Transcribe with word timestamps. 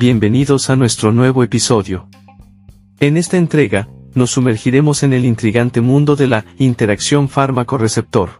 bienvenidos 0.00 0.70
a 0.70 0.76
nuestro 0.76 1.12
nuevo 1.12 1.44
episodio. 1.44 2.08
En 3.00 3.18
esta 3.18 3.36
entrega, 3.36 3.86
nos 4.14 4.30
sumergiremos 4.30 5.02
en 5.02 5.12
el 5.12 5.26
intrigante 5.26 5.82
mundo 5.82 6.16
de 6.16 6.26
la 6.26 6.46
interacción 6.56 7.28
fármaco-receptor. 7.28 8.30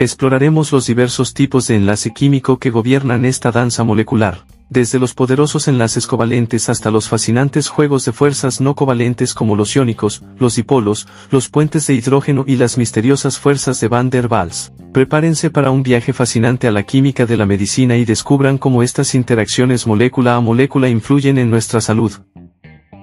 Exploraremos 0.00 0.72
los 0.72 0.88
diversos 0.88 1.34
tipos 1.34 1.68
de 1.68 1.76
enlace 1.76 2.12
químico 2.12 2.58
que 2.58 2.70
gobiernan 2.70 3.24
esta 3.24 3.52
danza 3.52 3.84
molecular 3.84 4.44
desde 4.68 4.98
los 4.98 5.14
poderosos 5.14 5.68
enlaces 5.68 6.06
covalentes 6.06 6.68
hasta 6.68 6.90
los 6.90 7.08
fascinantes 7.08 7.68
juegos 7.68 8.04
de 8.04 8.12
fuerzas 8.12 8.60
no 8.60 8.74
covalentes 8.74 9.32
como 9.32 9.54
los 9.54 9.74
iónicos, 9.74 10.22
los 10.38 10.56
dipolos, 10.56 11.06
los 11.30 11.48
puentes 11.48 11.86
de 11.86 11.94
hidrógeno 11.94 12.44
y 12.46 12.56
las 12.56 12.76
misteriosas 12.76 13.38
fuerzas 13.38 13.80
de 13.80 13.88
Van 13.88 14.10
der 14.10 14.26
Waals. 14.26 14.72
Prepárense 14.92 15.50
para 15.50 15.70
un 15.70 15.82
viaje 15.82 16.12
fascinante 16.12 16.66
a 16.66 16.72
la 16.72 16.82
química 16.82 17.26
de 17.26 17.36
la 17.36 17.46
medicina 17.46 17.96
y 17.96 18.04
descubran 18.04 18.58
cómo 18.58 18.82
estas 18.82 19.14
interacciones 19.14 19.86
molécula 19.86 20.34
a 20.34 20.40
molécula 20.40 20.88
influyen 20.88 21.38
en 21.38 21.50
nuestra 21.50 21.80
salud. 21.80 22.12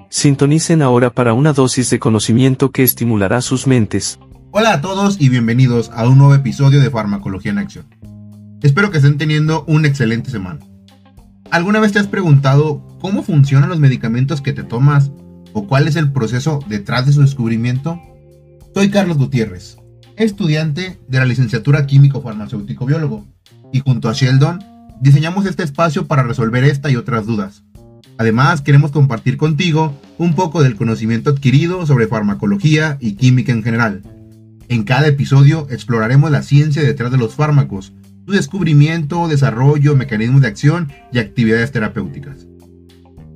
Sintonicen 0.10 0.82
ahora 0.82 1.12
para 1.12 1.34
una 1.34 1.54
dosis 1.54 1.90
de 1.90 2.00
conocimiento 2.00 2.72
que 2.72 2.84
estimulará 2.84 3.42
sus 3.42 3.68
mentes. 3.68 4.20
Hola 4.52 4.74
a 4.74 4.82
todos 4.82 5.20
y 5.20 5.30
bienvenidos 5.30 5.90
a 5.96 6.08
un 6.08 6.20
nuevo 6.20 6.36
episodio 6.36 6.82
de 6.82 6.92
Farmacología 6.92 7.52
en 7.52 7.58
Acción. 7.58 7.86
Espero 8.62 8.92
que 8.92 8.98
estén 8.98 9.18
teniendo 9.18 9.64
una 9.68 9.88
excelente 9.88 10.30
semana. 10.30 10.60
¿Alguna 11.54 11.80
vez 11.80 11.92
te 11.92 12.00
has 12.00 12.08
preguntado 12.08 12.82
cómo 13.00 13.22
funcionan 13.22 13.70
los 13.70 13.78
medicamentos 13.78 14.42
que 14.42 14.54
te 14.54 14.64
tomas 14.64 15.12
o 15.54 15.68
cuál 15.68 15.88
es 15.88 15.96
el 15.96 16.12
proceso 16.12 16.58
detrás 16.68 17.06
de 17.06 17.14
su 17.14 17.22
descubrimiento? 17.22 18.02
Soy 18.74 18.90
Carlos 18.90 19.20
Gutiérrez, 19.20 19.78
estudiante 20.16 21.00
de 21.08 21.20
la 21.20 21.26
licenciatura 21.26 21.86
Químico 21.86 22.24
Farmacéutico 22.24 22.88
Biólogo, 22.88 23.28
y 23.72 23.82
junto 23.82 24.10
a 24.10 24.14
Sheldon 24.14 24.64
diseñamos 25.00 25.46
este 25.46 25.62
espacio 25.62 26.08
para 26.08 26.24
resolver 26.24 26.64
esta 26.64 26.90
y 26.90 26.96
otras 26.96 27.28
dudas. 27.28 27.62
Además, 28.18 28.62
queremos 28.62 28.90
compartir 28.90 29.38
contigo 29.38 29.96
un 30.18 30.34
poco 30.34 30.64
del 30.64 30.76
conocimiento 30.76 31.30
adquirido 31.30 31.86
sobre 31.86 32.08
farmacología 32.08 32.98
y 33.00 33.14
química 33.14 33.52
en 33.52 33.62
general. 33.62 34.02
En 34.70 34.86
cada 34.86 35.06
episodio 35.06 35.68
exploraremos 35.70 36.32
la 36.32 36.42
ciencia 36.42 36.82
detrás 36.82 37.12
de 37.12 37.20
los 37.20 37.36
fármacos 37.36 37.94
su 38.26 38.32
descubrimiento, 38.32 39.28
desarrollo, 39.28 39.96
mecanismos 39.96 40.42
de 40.42 40.48
acción 40.48 40.92
y 41.12 41.20
actividades 41.20 41.72
terapéuticas. 41.72 42.48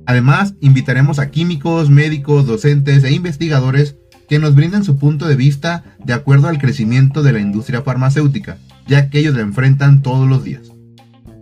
Además, 0.06 0.54
invitaremos 0.60 1.18
a 1.18 1.30
químicos, 1.30 1.90
médicos, 1.90 2.46
docentes 2.46 3.04
e 3.04 3.12
investigadores 3.12 3.96
que 4.28 4.38
nos 4.38 4.54
brinden 4.54 4.84
su 4.84 4.98
punto 4.98 5.26
de 5.26 5.36
vista 5.36 5.84
de 6.04 6.12
acuerdo 6.12 6.48
al 6.48 6.58
crecimiento 6.58 7.22
de 7.22 7.32
la 7.32 7.40
industria 7.40 7.82
farmacéutica, 7.82 8.58
ya 8.86 9.10
que 9.10 9.18
ellos 9.18 9.34
la 9.34 9.42
enfrentan 9.42 10.02
todos 10.02 10.28
los 10.28 10.44
días. 10.44 10.72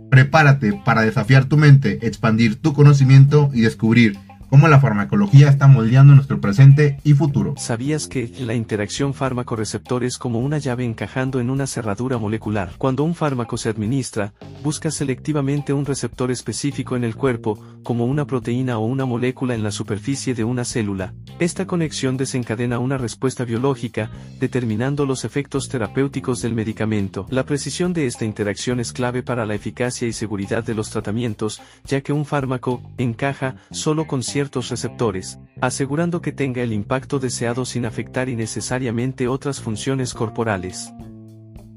Prepárate 0.09 0.73
para 0.85 1.01
desafiar 1.01 1.45
tu 1.45 1.57
mente, 1.57 2.05
expandir 2.05 2.55
tu 2.55 2.73
conocimiento 2.73 3.49
y 3.53 3.61
descubrir 3.61 4.17
cómo 4.49 4.67
la 4.67 4.79
farmacología 4.79 5.49
está 5.49 5.67
moldeando 5.67 6.15
nuestro 6.15 6.39
presente 6.39 6.99
y 7.03 7.13
futuro. 7.13 7.53
¿Sabías 7.57 8.07
que 8.07 8.31
la 8.39 8.53
interacción 8.53 9.13
fármaco-receptor 9.13 10.03
es 10.03 10.17
como 10.17 10.39
una 10.39 10.57
llave 10.57 10.85
encajando 10.85 11.39
en 11.39 11.49
una 11.49 11.67
cerradura 11.67 12.17
molecular? 12.17 12.71
Cuando 12.77 13.03
un 13.03 13.15
fármaco 13.15 13.57
se 13.57 13.69
administra, 13.69 14.33
busca 14.63 14.91
selectivamente 14.91 15.73
un 15.73 15.85
receptor 15.85 16.31
específico 16.31 16.95
en 16.95 17.03
el 17.03 17.15
cuerpo, 17.15 17.59
como 17.83 18.05
una 18.05 18.25
proteína 18.25 18.77
o 18.77 18.85
una 18.85 19.05
molécula 19.05 19.55
en 19.55 19.63
la 19.63 19.71
superficie 19.71 20.33
de 20.33 20.43
una 20.43 20.65
célula. 20.65 21.13
Esta 21.39 21.67
conexión 21.67 22.17
desencadena 22.17 22.79
una 22.79 22.97
respuesta 22.97 23.45
biológica, 23.45 24.09
determinando 24.39 25.05
los 25.05 25.23
efectos 25.23 25.69
terapéuticos 25.69 26.41
del 26.41 26.55
medicamento. 26.55 27.27
La 27.29 27.45
precisión 27.45 27.93
de 27.93 28.07
esta 28.07 28.25
interacción 28.25 28.79
es 28.79 28.91
clave 28.91 29.21
para 29.21 29.45
la 29.45 29.53
eficacia 29.53 30.07
y 30.07 30.13
seguridad 30.13 30.63
de 30.63 30.73
los 30.73 30.89
tratamientos, 30.89 31.61
ya 31.85 32.01
que 32.01 32.11
un 32.11 32.25
fármaco 32.25 32.81
encaja 32.97 33.57
solo 33.69 34.07
con 34.07 34.23
ciertos 34.23 34.69
receptores, 34.69 35.37
asegurando 35.61 36.23
que 36.23 36.31
tenga 36.31 36.63
el 36.63 36.73
impacto 36.73 37.19
deseado 37.19 37.65
sin 37.65 37.85
afectar 37.85 38.29
innecesariamente 38.29 39.27
otras 39.27 39.61
funciones 39.61 40.15
corporales. 40.15 40.91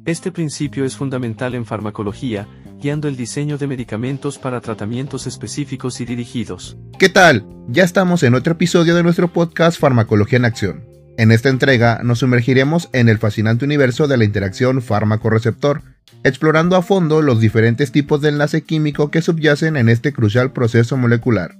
Este 0.06 0.32
principio 0.32 0.86
es 0.86 0.96
fundamental 0.96 1.54
en 1.54 1.66
farmacología, 1.66 2.48
guiando 2.80 3.06
el 3.06 3.16
diseño 3.16 3.58
de 3.58 3.66
medicamentos 3.66 4.38
para 4.38 4.62
tratamientos 4.62 5.26
específicos 5.26 6.00
y 6.00 6.06
dirigidos. 6.06 6.78
¿Qué 6.98 7.10
tal? 7.10 7.44
Ya 7.68 7.84
estamos 7.84 8.22
en 8.22 8.34
otro 8.34 8.54
episodio 8.54 8.94
de 8.94 9.02
nuestro 9.02 9.28
podcast 9.28 9.78
Farmacología 9.78 10.38
en 10.38 10.46
Acción. 10.46 10.84
En 11.18 11.30
esta 11.32 11.50
entrega 11.50 12.00
nos 12.02 12.20
sumergiremos 12.20 12.88
en 12.94 13.10
el 13.10 13.18
fascinante 13.18 13.66
universo 13.66 14.08
de 14.08 14.16
la 14.16 14.24
interacción 14.24 14.80
fármaco-receptor, 14.80 15.82
explorando 16.24 16.76
a 16.76 16.82
fondo 16.82 17.20
los 17.20 17.38
diferentes 17.38 17.92
tipos 17.92 18.22
de 18.22 18.30
enlace 18.30 18.62
químico 18.62 19.10
que 19.10 19.20
subyacen 19.20 19.76
en 19.76 19.90
este 19.90 20.14
crucial 20.14 20.52
proceso 20.52 20.96
molecular. 20.96 21.56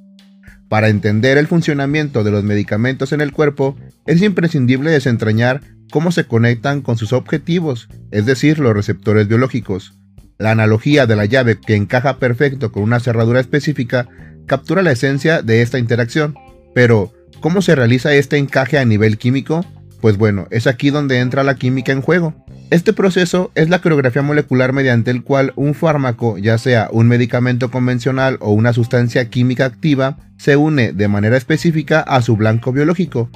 Para 0.71 0.89
entender 0.89 1.37
el 1.37 1.47
funcionamiento 1.47 2.25
de 2.25 2.31
los 2.31 2.43
medicamentos 2.43 3.13
en 3.13 3.21
el 3.21 3.33
cuerpo, 3.33 3.77
es 4.07 4.23
imprescindible 4.23 4.91
desentrañar 4.91 5.61
cómo 5.91 6.13
se 6.13 6.25
conectan 6.25 6.81
con 6.81 6.97
sus 6.97 7.13
objetivos, 7.13 7.89
es 8.11 8.27
decir, 8.27 8.59
los 8.59 8.75
receptores 8.75 9.29
biológicos. 9.29 9.95
La 10.39 10.53
analogía 10.53 11.07
de 11.07 11.17
la 11.17 11.27
llave 11.27 11.59
que 11.61 11.75
encaja 11.75 12.19
perfecto 12.19 12.73
con 12.73 12.83
una 12.83 13.01
cerradura 13.01 13.41
específica 13.41 14.09
captura 14.47 14.83
la 14.83 14.93
esencia 14.93 15.43
de 15.43 15.63
esta 15.63 15.79
interacción. 15.79 16.35
Pero, 16.75 17.13
¿cómo 17.41 17.61
se 17.61 17.75
realiza 17.75 18.15
este 18.15 18.39
encaje 18.39 18.79
a 18.79 18.85
nivel 18.85 19.19
químico? 19.19 19.67
Pues 20.01 20.17
bueno, 20.17 20.47
es 20.51 20.67
aquí 20.67 20.91
donde 20.91 21.19
entra 21.19 21.43
la 21.45 21.57
química 21.57 21.93
en 21.93 22.01
juego. 22.01 22.35
Este 22.71 22.93
proceso 22.93 23.51
es 23.55 23.69
la 23.69 23.81
coreografía 23.81 24.23
molecular 24.23 24.73
mediante 24.73 25.11
el 25.11 25.25
cual 25.25 25.53
un 25.57 25.75
fármaco, 25.75 26.39
ya 26.39 26.57
sea 26.57 26.89
un 26.93 27.09
medicamento 27.09 27.71
convencional 27.71 28.39
o 28.41 28.53
una 28.53 28.73
sustancia 28.73 29.29
química 29.29 29.65
activa, 29.65 30.17
se 30.39 30.57
une 30.57 30.93
de 30.93 31.09
manera 31.09 31.37
específica 31.37 32.01
a 32.01 32.23
su 32.23 32.37
blanco 32.37 32.73
biológico. 32.73 33.29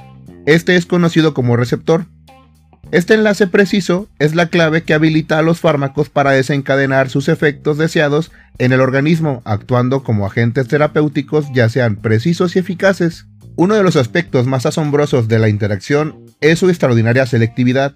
Este 0.45 0.75
es 0.75 0.85
conocido 0.85 1.33
como 1.33 1.57
receptor. 1.57 2.05
Este 2.91 3.15
enlace 3.15 3.47
preciso 3.47 4.07
es 4.19 4.35
la 4.35 4.47
clave 4.47 4.83
que 4.83 4.93
habilita 4.93 5.39
a 5.39 5.41
los 5.41 5.59
fármacos 5.59 6.09
para 6.09 6.31
desencadenar 6.31 7.09
sus 7.09 7.27
efectos 7.29 7.77
deseados 7.77 8.31
en 8.57 8.71
el 8.71 8.79
organismo, 8.79 9.41
actuando 9.43 10.03
como 10.03 10.25
agentes 10.25 10.67
terapéuticos 10.67 11.47
ya 11.53 11.67
sean 11.67 11.97
precisos 11.97 12.55
y 12.55 12.59
eficaces. 12.59 13.25
Uno 13.57 13.75
de 13.75 13.83
los 13.83 13.95
aspectos 13.95 14.45
más 14.47 14.65
asombrosos 14.65 15.27
de 15.27 15.39
la 15.39 15.49
interacción 15.49 16.25
es 16.41 16.59
su 16.59 16.69
extraordinaria 16.69 17.25
selectividad. 17.25 17.95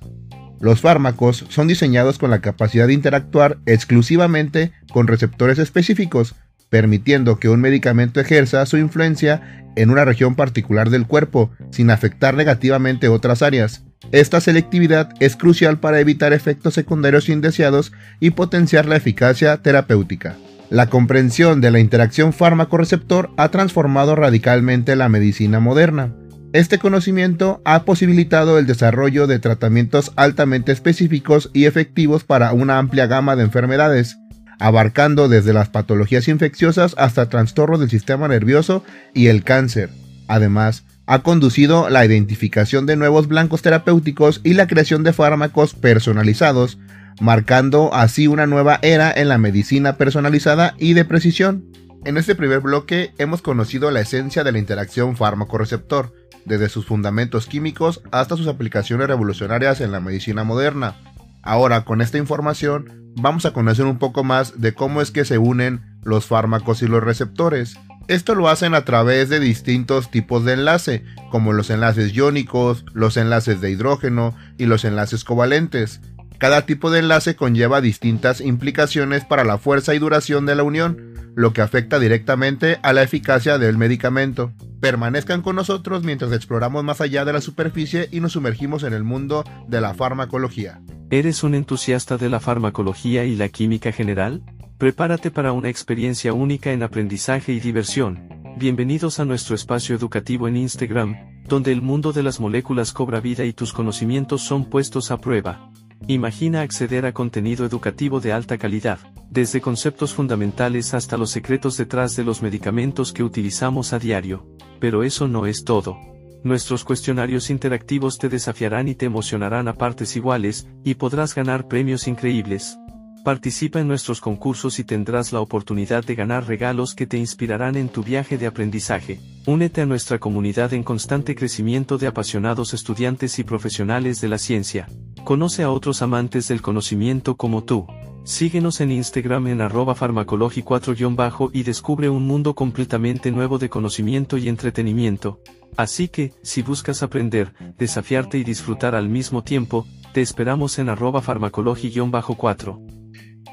Los 0.60 0.82
fármacos 0.82 1.46
son 1.50 1.68
diseñados 1.68 2.18
con 2.18 2.32
la 2.32 2.42
capacidad 2.42 2.88
de 2.88 2.94
interactuar 2.94 3.60
exclusivamente 3.66 4.72
con 4.92 5.08
receptores 5.08 5.60
específicos, 5.60 6.36
permitiendo 6.70 7.40
que 7.40 7.50
un 7.50 7.62
medicamento 7.62 8.20
ejerza 8.20 8.66
su 8.66 8.78
influencia 8.78 9.64
en 9.76 9.92
una 9.92 10.04
región 10.04 10.36
particular 10.36 10.90
del 10.90 11.08
cuerpo, 11.08 11.52
sin 11.72 11.92
afectar 11.92 12.36
negativamente 12.36 13.08
otras 13.08 13.42
áreas. 13.42 13.84
Esta 14.12 14.42
selectividad 14.42 15.10
es 15.20 15.36
crucial 15.36 15.80
para 15.80 16.00
evitar 16.00 16.34
efectos 16.34 16.74
secundarios 16.74 17.30
indeseados 17.30 17.92
y 18.20 18.32
potenciar 18.32 18.86
la 18.86 18.96
eficacia 18.96 19.58
terapéutica. 19.58 20.38
La 20.70 20.88
comprensión 20.88 21.62
de 21.62 21.72
la 21.72 21.80
interacción 21.80 22.32
fármaco-receptor 22.32 23.32
ha 23.38 23.50
transformado 23.50 24.16
radicalmente 24.16 24.96
la 24.96 25.10
medicina 25.10 25.60
moderna. 25.60 26.14
Este 26.54 26.80
conocimiento 26.80 27.62
ha 27.66 27.84
posibilitado 27.86 28.58
el 28.58 28.66
desarrollo 28.66 29.28
de 29.28 29.40
tratamientos 29.40 30.12
altamente 30.16 30.72
específicos 30.72 31.52
y 31.54 31.66
efectivos 31.66 32.24
para 32.24 32.54
una 32.54 32.80
amplia 32.80 33.06
gama 33.06 33.36
de 33.36 33.44
enfermedades, 33.44 34.18
abarcando 34.60 35.28
desde 35.28 35.54
las 35.54 35.70
patologías 35.70 36.28
infecciosas 36.28 36.96
hasta 36.98 37.30
trastornos 37.30 37.80
del 37.80 37.90
sistema 37.90 38.28
nervioso 38.28 38.84
y 39.14 39.28
el 39.28 39.44
cáncer. 39.44 39.90
Además, 40.28 40.84
ha 41.10 41.24
conducido 41.24 41.90
la 41.90 42.06
identificación 42.06 42.86
de 42.86 42.96
nuevos 42.96 43.28
blancos 43.28 43.64
terapéuticos 43.64 44.42
y 44.44 44.54
la 44.54 44.68
creación 44.68 45.02
de 45.02 45.12
fármacos 45.12 45.74
personalizados, 45.74 46.78
marcando 47.20 47.92
así 47.96 48.28
una 48.28 48.46
nueva 48.46 48.78
era 48.84 49.12
en 49.12 49.28
la 49.28 49.40
medicina 49.40 49.98
personalizada 49.98 50.76
y 50.78 50.94
de 50.94 51.06
precisión. 51.06 51.66
En 52.06 52.18
este 52.18 52.36
primer 52.36 52.60
bloque 52.60 53.12
hemos 53.18 53.42
conocido 53.42 53.90
la 53.90 54.02
esencia 54.02 54.44
de 54.44 54.52
la 54.52 54.60
interacción 54.60 55.18
fármaco-receptor, 55.18 56.14
desde 56.46 56.70
sus 56.70 56.86
fundamentos 56.86 57.48
químicos 57.48 58.04
hasta 58.12 58.38
sus 58.38 58.46
aplicaciones 58.46 59.08
revolucionarias 59.08 59.82
en 59.82 59.92
la 59.92 60.02
medicina 60.02 60.44
moderna. 60.44 60.96
Ahora, 61.42 61.86
con 61.86 62.02
esta 62.02 62.20
información, 62.20 63.14
vamos 63.16 63.48
a 63.48 63.54
conocer 63.54 63.86
un 63.86 63.98
poco 63.98 64.24
más 64.24 64.62
de 64.62 64.76
cómo 64.76 65.02
es 65.02 65.10
que 65.10 65.26
se 65.26 65.40
unen 65.40 65.82
los 66.04 66.28
fármacos 66.28 66.84
y 66.84 66.88
los 66.88 67.04
receptores. 67.04 67.80
Esto 68.10 68.34
lo 68.34 68.50
hacen 68.50 68.74
a 68.74 68.86
través 68.86 69.30
de 69.30 69.40
distintos 69.40 70.10
tipos 70.10 70.44
de 70.44 70.54
enlace, 70.54 71.04
como 71.30 71.54
los 71.54 71.70
enlaces 71.70 72.12
iónicos, 72.12 72.84
los 72.92 73.18
enlaces 73.18 73.62
de 73.62 73.70
hidrógeno 73.70 74.36
y 74.58 74.66
los 74.66 74.84
enlaces 74.84 75.24
covalentes. 75.24 76.02
Cada 76.40 76.66
tipo 76.66 76.90
de 76.90 77.02
enlace 77.02 77.36
conlleva 77.36 77.82
distintas 77.82 78.42
implicaciones 78.42 79.26
para 79.26 79.44
la 79.44 79.60
fuerza 79.60 79.94
y 79.94 80.00
duración 80.00 80.48
de 80.48 80.56
la 80.56 80.64
unión, 80.64 81.14
lo 81.36 81.54
que 81.54 81.62
afecta 81.62 82.00
directamente 82.00 82.80
a 82.82 82.94
la 82.94 83.04
eficacia 83.04 83.60
del 83.60 83.78
medicamento. 83.78 84.54
Permanezcan 84.82 85.44
con 85.44 85.56
nosotros 85.56 86.04
mientras 86.04 86.32
exploramos 86.32 86.84
más 86.84 87.02
allá 87.02 87.26
de 87.26 87.34
la 87.34 87.42
superficie 87.42 88.10
y 88.12 88.22
nos 88.22 88.32
sumergimos 88.32 88.82
en 88.82 88.94
el 88.94 89.04
mundo 89.04 89.44
de 89.68 89.82
la 89.82 89.94
farmacología. 89.94 90.82
¿Eres 91.12 91.44
un 91.44 91.54
entusiasta 91.54 92.18
de 92.18 92.30
la 92.30 92.40
farmacología 92.40 93.26
y 93.26 93.36
la 93.36 93.50
química 93.50 93.92
general? 93.92 94.42
Prepárate 94.80 95.30
para 95.30 95.52
una 95.52 95.68
experiencia 95.68 96.32
única 96.32 96.72
en 96.72 96.84
aprendizaje 96.84 97.52
y 97.52 97.60
diversión. 97.60 98.30
Bienvenidos 98.56 99.20
a 99.20 99.26
nuestro 99.26 99.54
espacio 99.54 99.94
educativo 99.94 100.48
en 100.48 100.56
Instagram, 100.56 101.18
donde 101.50 101.74
el 101.74 101.82
mundo 101.82 102.14
de 102.14 102.24
las 102.24 102.40
moléculas 102.40 102.94
cobra 102.94 103.20
vida 103.20 103.44
y 103.44 103.52
tus 103.52 103.74
conocimientos 103.74 104.42
son 104.42 104.70
puestos 104.70 105.12
a 105.12 105.18
prueba. 105.18 105.70
Imagina 106.08 106.62
acceder 106.62 107.06
a 107.06 107.12
contenido 107.12 107.66
educativo 107.66 108.22
de 108.22 108.32
alta 108.32 108.58
calidad, 108.58 109.00
desde 109.30 109.60
conceptos 109.60 110.14
fundamentales 110.14 110.94
hasta 110.94 111.18
los 111.18 111.30
secretos 111.30 111.76
detrás 111.76 112.16
de 112.16 112.24
los 112.24 112.42
medicamentos 112.42 113.12
que 113.12 113.24
utilizamos 113.24 113.92
a 113.92 114.00
diario. 114.00 114.48
Pero 114.80 115.04
eso 115.04 115.28
no 115.28 115.46
es 115.46 115.66
todo. 115.66 115.98
Nuestros 116.46 116.86
cuestionarios 116.86 117.50
interactivos 117.50 118.18
te 118.18 118.30
desafiarán 118.30 118.88
y 118.88 118.96
te 118.96 119.08
emocionarán 119.08 119.68
a 119.68 119.74
partes 119.74 120.16
iguales, 120.16 120.70
y 120.86 120.94
podrás 120.94 121.36
ganar 121.36 121.68
premios 121.68 122.08
increíbles. 122.08 122.78
Participa 123.24 123.82
en 123.82 123.88
nuestros 123.88 124.22
concursos 124.22 124.80
y 124.80 124.86
tendrás 124.86 125.34
la 125.34 125.42
oportunidad 125.42 126.06
de 126.06 126.16
ganar 126.16 126.48
regalos 126.48 126.96
que 126.96 127.06
te 127.06 127.18
inspirarán 127.18 127.76
en 127.76 127.90
tu 127.90 128.02
viaje 128.02 128.38
de 128.38 128.48
aprendizaje. 128.48 129.20
Únete 129.46 129.82
a 129.82 129.86
nuestra 129.86 130.20
comunidad 130.20 130.74
en 130.74 130.84
constante 130.84 131.36
crecimiento 131.36 131.98
de 131.98 132.08
apasionados 132.08 132.74
estudiantes 132.74 133.38
y 133.38 133.44
profesionales 133.44 134.22
de 134.22 134.30
la 134.30 134.38
ciencia. 134.38 134.88
Conoce 135.26 135.64
a 135.64 135.72
otros 135.72 136.02
amantes 136.02 136.48
del 136.48 136.62
conocimiento 136.62 137.36
como 137.36 137.64
tú. 137.64 137.86
Síguenos 138.24 138.80
en 138.80 138.92
Instagram 138.92 139.48
en 139.48 139.62
arroba 139.62 139.96
farmacology4- 139.96 141.50
y 141.54 141.64
descubre 141.64 142.10
un 142.10 142.26
mundo 142.26 142.56
completamente 142.56 143.32
nuevo 143.32 143.58
de 143.58 143.70
conocimiento 143.70 144.38
y 144.38 144.48
entretenimiento. 144.48 145.42
Así 145.76 146.08
que, 146.08 146.34
si 146.42 146.62
buscas 146.62 147.04
aprender, 147.04 147.54
desafiarte 147.78 148.38
y 148.38 148.44
disfrutar 148.44 148.96
al 148.96 149.10
mismo 149.10 149.44
tiempo, 149.44 149.86
te 150.14 150.22
esperamos 150.22 150.80
en 150.80 150.90
arroba 150.90 151.22
farmacology-4. 151.22 153.09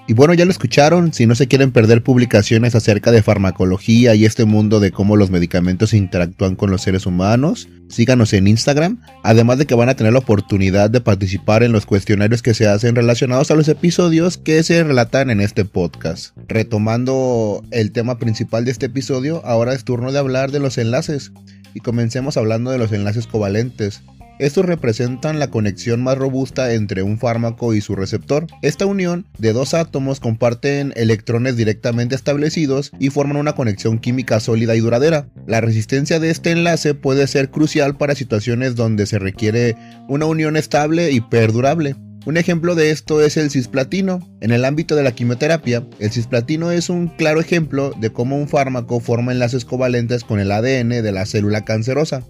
Y 0.09 0.15
bueno, 0.15 0.35
ya 0.35 0.45
lo 0.45 0.53
escucharon, 0.53 1.13
si 1.13 1.27
no 1.27 1.35
se 1.35 1.49
quieren 1.49 1.73
perder 1.73 2.05
publicaciones 2.05 2.77
acerca 2.77 3.11
de 3.11 3.23
farmacología 3.23 4.15
y 4.15 4.25
este 4.25 4.45
mundo 4.45 4.79
de 4.79 4.93
cómo 4.93 5.17
los 5.17 5.31
medicamentos 5.31 5.95
interactúan 5.95 6.55
con 6.55 6.71
los 6.71 6.83
seres 6.83 7.07
humanos, 7.07 7.69
síganos 7.89 8.33
en 8.33 8.47
Instagram, 8.47 9.01
además 9.25 9.59
de 9.59 9.67
que 9.67 9.75
van 9.75 9.89
a 9.89 9.97
tener 9.97 10.13
la 10.13 10.21
oportunidad 10.21 10.91
de 10.91 11.01
participar 11.01 11.65
en 11.65 11.73
los 11.73 11.87
cuestionarios 11.87 12.41
que 12.41 12.55
se 12.55 12.69
hacen 12.69 12.95
relacionados 12.95 13.51
a 13.51 13.57
los 13.57 13.67
episodios 13.67 14.37
que 14.39 14.63
se 14.63 14.85
relatan 14.85 15.29
en 15.31 15.41
este 15.41 15.65
podcast. 15.65 16.37
Retomando 16.47 17.65
el 17.73 17.91
tema 17.91 18.19
principal 18.19 18.65
de 18.65 18.71
este 18.71 18.87
episodio, 18.87 19.45
ahora 19.45 19.75
es 19.75 19.83
turno 19.83 20.13
de 20.13 20.21
hablar 20.21 20.53
de 20.53 20.61
los 20.61 20.79
enlaces, 20.79 21.33
y 21.75 21.81
comencemos 21.81 22.39
hablando 22.39 22.71
de 22.71 22.79
los 22.79 22.91
enlaces 22.93 23.27
covalentes. 23.27 24.03
Estos 24.39 24.67
representan 24.67 25.39
la 25.39 25.51
conexión 25.51 26.03
más 26.03 26.19
robusta 26.19 26.75
entre 26.75 27.03
un 27.03 27.19
fármaco 27.19 27.75
y 27.75 27.81
su 27.81 27.97
receptor. 27.97 28.47
Esta 28.61 28.85
unión 28.85 29.27
de 29.39 29.55
dos 29.55 29.73
átomos 29.73 30.21
comparten 30.21 30.93
electrones 30.95 31.57
directamente 31.57 32.15
establecidos 32.15 32.93
y 32.99 33.09
forman 33.09 33.39
una 33.39 33.55
conexión 33.55 33.99
química 33.99 34.39
sólida 34.41 34.77
y 34.77 34.81
duradera. 34.81 35.27
La 35.47 35.63
resistencia 35.63 36.21
de 36.21 36.31
este 36.31 36.51
enlace 36.51 36.93
puede 36.93 37.27
ser 37.29 37.51
crucial 37.51 37.97
para 37.97 38.15
situaciones 38.15 38.77
donde 38.77 39.07
se 39.07 39.19
requiere 39.19 39.75
una 40.07 40.27
unión 40.27 40.57
estable 40.57 41.13
y 41.13 41.23
perdurable. 41.23 41.97
Un 42.27 42.37
ejemplo 42.37 42.75
de 42.75 42.91
esto 42.91 43.23
es 43.23 43.37
el 43.37 43.51
cisplatino. 43.51 44.19
En 44.41 44.51
el 44.51 44.65
ámbito 44.65 44.97
de 44.97 45.05
la 45.05 45.13
quimioterapia, 45.13 45.87
el 46.01 46.11
cisplatino 46.11 46.73
es 46.73 46.91
un 46.91 47.07
claro 47.07 47.41
ejemplo 47.41 47.93
de 48.01 48.11
cómo 48.11 48.37
un 48.37 48.49
fármaco 48.49 48.99
forma 49.01 49.33
enlaces 49.33 49.65
covalentes 49.65 50.25
con 50.25 50.41
el 50.41 50.51
ADN 50.51 50.89
de 50.89 51.13
la 51.13 51.25
célula 51.25 51.65
cancerosa. 51.65 52.25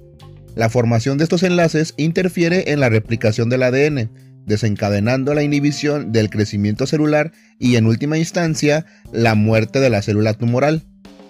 La 0.56 0.70
formación 0.70 1.18
de 1.18 1.24
estos 1.24 1.42
enlaces 1.42 1.92
interfiere 1.98 2.72
en 2.72 2.80
la 2.80 2.88
replicación 2.88 3.50
del 3.50 3.62
ADN, 3.62 4.10
desencadenando 4.46 5.34
la 5.34 5.42
inhibición 5.42 6.12
del 6.12 6.30
crecimiento 6.30 6.86
celular 6.86 7.32
y 7.58 7.76
en 7.76 7.84
última 7.84 8.16
instancia 8.16 8.86
la 9.12 9.34
muerte 9.34 9.80
de 9.80 9.90
la 9.90 10.00
célula 10.00 10.32
tumoral. 10.32 10.82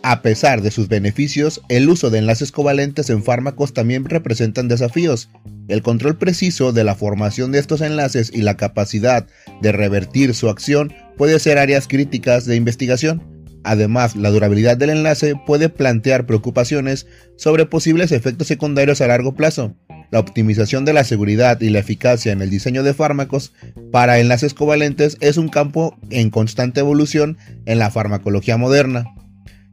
A 0.04 0.22
pesar 0.22 0.62
de 0.62 0.70
sus 0.70 0.86
beneficios, 0.86 1.60
el 1.68 1.88
uso 1.88 2.10
de 2.10 2.18
enlaces 2.18 2.52
covalentes 2.52 3.10
en 3.10 3.24
fármacos 3.24 3.74
también 3.74 4.04
representan 4.04 4.68
desafíos. 4.68 5.28
El 5.66 5.82
control 5.82 6.16
preciso 6.16 6.72
de 6.72 6.84
la 6.84 6.94
formación 6.94 7.50
de 7.50 7.58
estos 7.58 7.80
enlaces 7.80 8.30
y 8.32 8.42
la 8.42 8.56
capacidad 8.56 9.26
de 9.60 9.72
revertir 9.72 10.36
su 10.36 10.48
acción 10.48 10.94
puede 11.16 11.40
ser 11.40 11.58
áreas 11.58 11.88
críticas 11.88 12.44
de 12.44 12.54
investigación. 12.54 13.35
Además, 13.66 14.14
la 14.14 14.30
durabilidad 14.30 14.76
del 14.76 14.90
enlace 14.90 15.34
puede 15.44 15.68
plantear 15.68 16.24
preocupaciones 16.24 17.08
sobre 17.36 17.66
posibles 17.66 18.12
efectos 18.12 18.46
secundarios 18.46 19.00
a 19.00 19.08
largo 19.08 19.34
plazo. 19.34 19.74
La 20.12 20.20
optimización 20.20 20.84
de 20.84 20.92
la 20.92 21.02
seguridad 21.02 21.60
y 21.60 21.70
la 21.70 21.80
eficacia 21.80 22.30
en 22.30 22.42
el 22.42 22.48
diseño 22.48 22.84
de 22.84 22.94
fármacos 22.94 23.52
para 23.90 24.20
enlaces 24.20 24.54
covalentes 24.54 25.16
es 25.20 25.36
un 25.36 25.48
campo 25.48 25.98
en 26.10 26.30
constante 26.30 26.78
evolución 26.78 27.38
en 27.64 27.80
la 27.80 27.90
farmacología 27.90 28.56
moderna. 28.56 29.04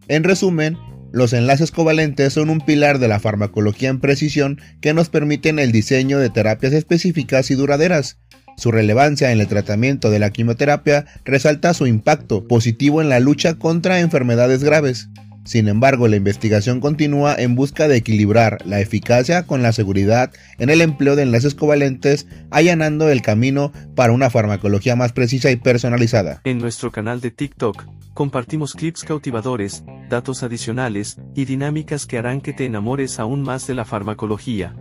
En 0.07 0.23
resumen, 0.23 0.75
los 1.11 1.31
enlaces 1.31 1.69
covalentes 1.69 2.33
son 2.33 2.49
un 2.49 2.61
pilar 2.61 2.97
de 2.97 3.07
la 3.07 3.19
farmacología 3.19 3.89
en 3.89 3.99
precisión 3.99 4.59
que 4.81 4.95
nos 4.95 5.09
permiten 5.09 5.59
el 5.59 5.71
diseño 5.71 6.17
de 6.17 6.31
terapias 6.31 6.73
específicas 6.73 7.51
y 7.51 7.53
duraderas, 7.53 8.17
su 8.55 8.71
relevancia 8.71 9.31
en 9.31 9.39
el 9.39 9.47
tratamiento 9.47 10.09
de 10.09 10.19
la 10.19 10.29
quimioterapia 10.29 11.05
resalta 11.25 11.73
su 11.73 11.88
impacto 11.88 12.47
positivo 12.47 13.01
en 13.01 13.09
la 13.09 13.19
lucha 13.19 13.55
contra 13.55 14.00
enfermedades 14.00 14.63
graves. 14.63 15.09
Sin 15.45 15.67
embargo, 15.67 16.07
la 16.07 16.15
investigación 16.15 16.79
continúa 16.79 17.35
en 17.35 17.55
busca 17.55 17.89
de 17.89 17.97
equilibrar 17.97 18.59
la 18.65 18.79
eficacia 18.79 19.44
con 19.44 19.61
la 19.61 19.73
seguridad 19.73 20.31
en 20.57 20.69
el 20.69 20.81
empleo 20.81 21.17
de 21.17 21.23
enlaces 21.23 21.53
covalentes, 21.53 22.27
allanando 22.50 23.09
el 23.09 23.21
camino 23.21 23.73
para 23.94 24.13
una 24.13 24.29
farmacología 24.29 24.95
más 24.95 25.11
precisa 25.11 25.51
y 25.51 25.57
personalizada. 25.57 26.39
En 26.45 26.59
nuestro 26.59 26.91
canal 26.91 27.19
de 27.19 27.31
TikTok, 27.31 27.83
compartimos 28.13 28.73
clips 28.73 29.03
cautivadores, 29.03 29.83
datos 30.09 30.44
adicionales 30.44 31.17
y 31.35 31.44
dinámicas 31.44 32.05
que 32.05 32.17
harán 32.17 32.39
que 32.39 32.53
te 32.53 32.65
enamores 32.65 33.19
aún 33.19 33.41
más 33.41 33.67
de 33.67 33.73
la 33.73 33.83
farmacología. 33.83 34.75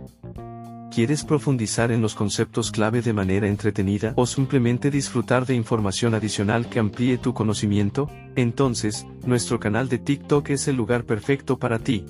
¿Quieres 0.93 1.23
profundizar 1.23 1.91
en 1.91 2.03
los 2.03 2.13
conceptos 2.13 2.69
clave 2.69 3.01
de 3.01 3.13
manera 3.13 3.47
entretenida 3.47 4.13
o 4.15 4.27
simplemente 4.27 4.91
disfrutar 4.91 5.47
de 5.47 5.55
información 5.55 6.13
adicional 6.13 6.69
que 6.69 6.77
amplíe 6.77 7.17
tu 7.17 7.33
conocimiento? 7.33 8.11
Entonces, 8.35 9.07
nuestro 9.25 9.59
canal 9.59 9.89
de 9.89 9.97
TikTok 9.97 10.51
es 10.51 10.67
el 10.67 10.75
lugar 10.75 11.05
perfecto 11.05 11.57
para 11.57 11.79
ti. 11.79 12.05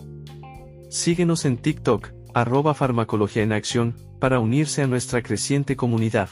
Síguenos 0.89 1.45
en 1.45 1.56
TikTok, 1.56 2.09
arroba 2.33 2.74
farmacología 2.74 3.44
en 3.44 3.53
acción, 3.53 3.95
para 4.19 4.41
unirse 4.41 4.81
a 4.81 4.88
nuestra 4.88 5.21
creciente 5.21 5.77
comunidad. 5.77 6.27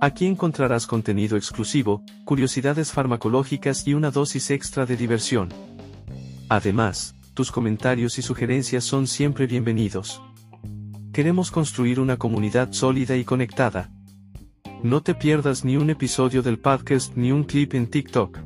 Aquí 0.00 0.26
encontrarás 0.26 0.86
contenido 0.86 1.36
exclusivo, 1.36 2.04
curiosidades 2.24 2.92
farmacológicas 2.92 3.88
y 3.88 3.94
una 3.94 4.12
dosis 4.12 4.52
extra 4.52 4.86
de 4.86 4.96
diversión. 4.96 5.48
Además, 6.48 7.16
tus 7.34 7.50
comentarios 7.50 8.20
y 8.20 8.22
sugerencias 8.22 8.84
son 8.84 9.08
siempre 9.08 9.48
bienvenidos. 9.48 10.22
Queremos 11.12 11.50
construir 11.50 11.98
una 11.98 12.18
comunidad 12.18 12.72
sólida 12.72 13.16
y 13.16 13.24
conectada. 13.24 13.90
No 14.84 15.02
te 15.02 15.14
pierdas 15.14 15.64
ni 15.64 15.76
un 15.76 15.90
episodio 15.90 16.40
del 16.40 16.60
podcast 16.60 17.16
ni 17.16 17.32
un 17.32 17.42
clip 17.42 17.74
en 17.74 17.88
TikTok. 17.88 18.38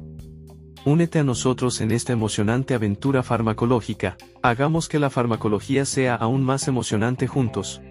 Únete 0.86 1.18
a 1.18 1.24
nosotros 1.24 1.82
en 1.82 1.90
esta 1.90 2.14
emocionante 2.14 2.72
aventura 2.72 3.22
farmacológica, 3.22 4.16
hagamos 4.42 4.88
que 4.88 4.98
la 4.98 5.10
farmacología 5.10 5.84
sea 5.84 6.14
aún 6.14 6.42
más 6.42 6.66
emocionante 6.66 7.26
juntos. 7.26 7.82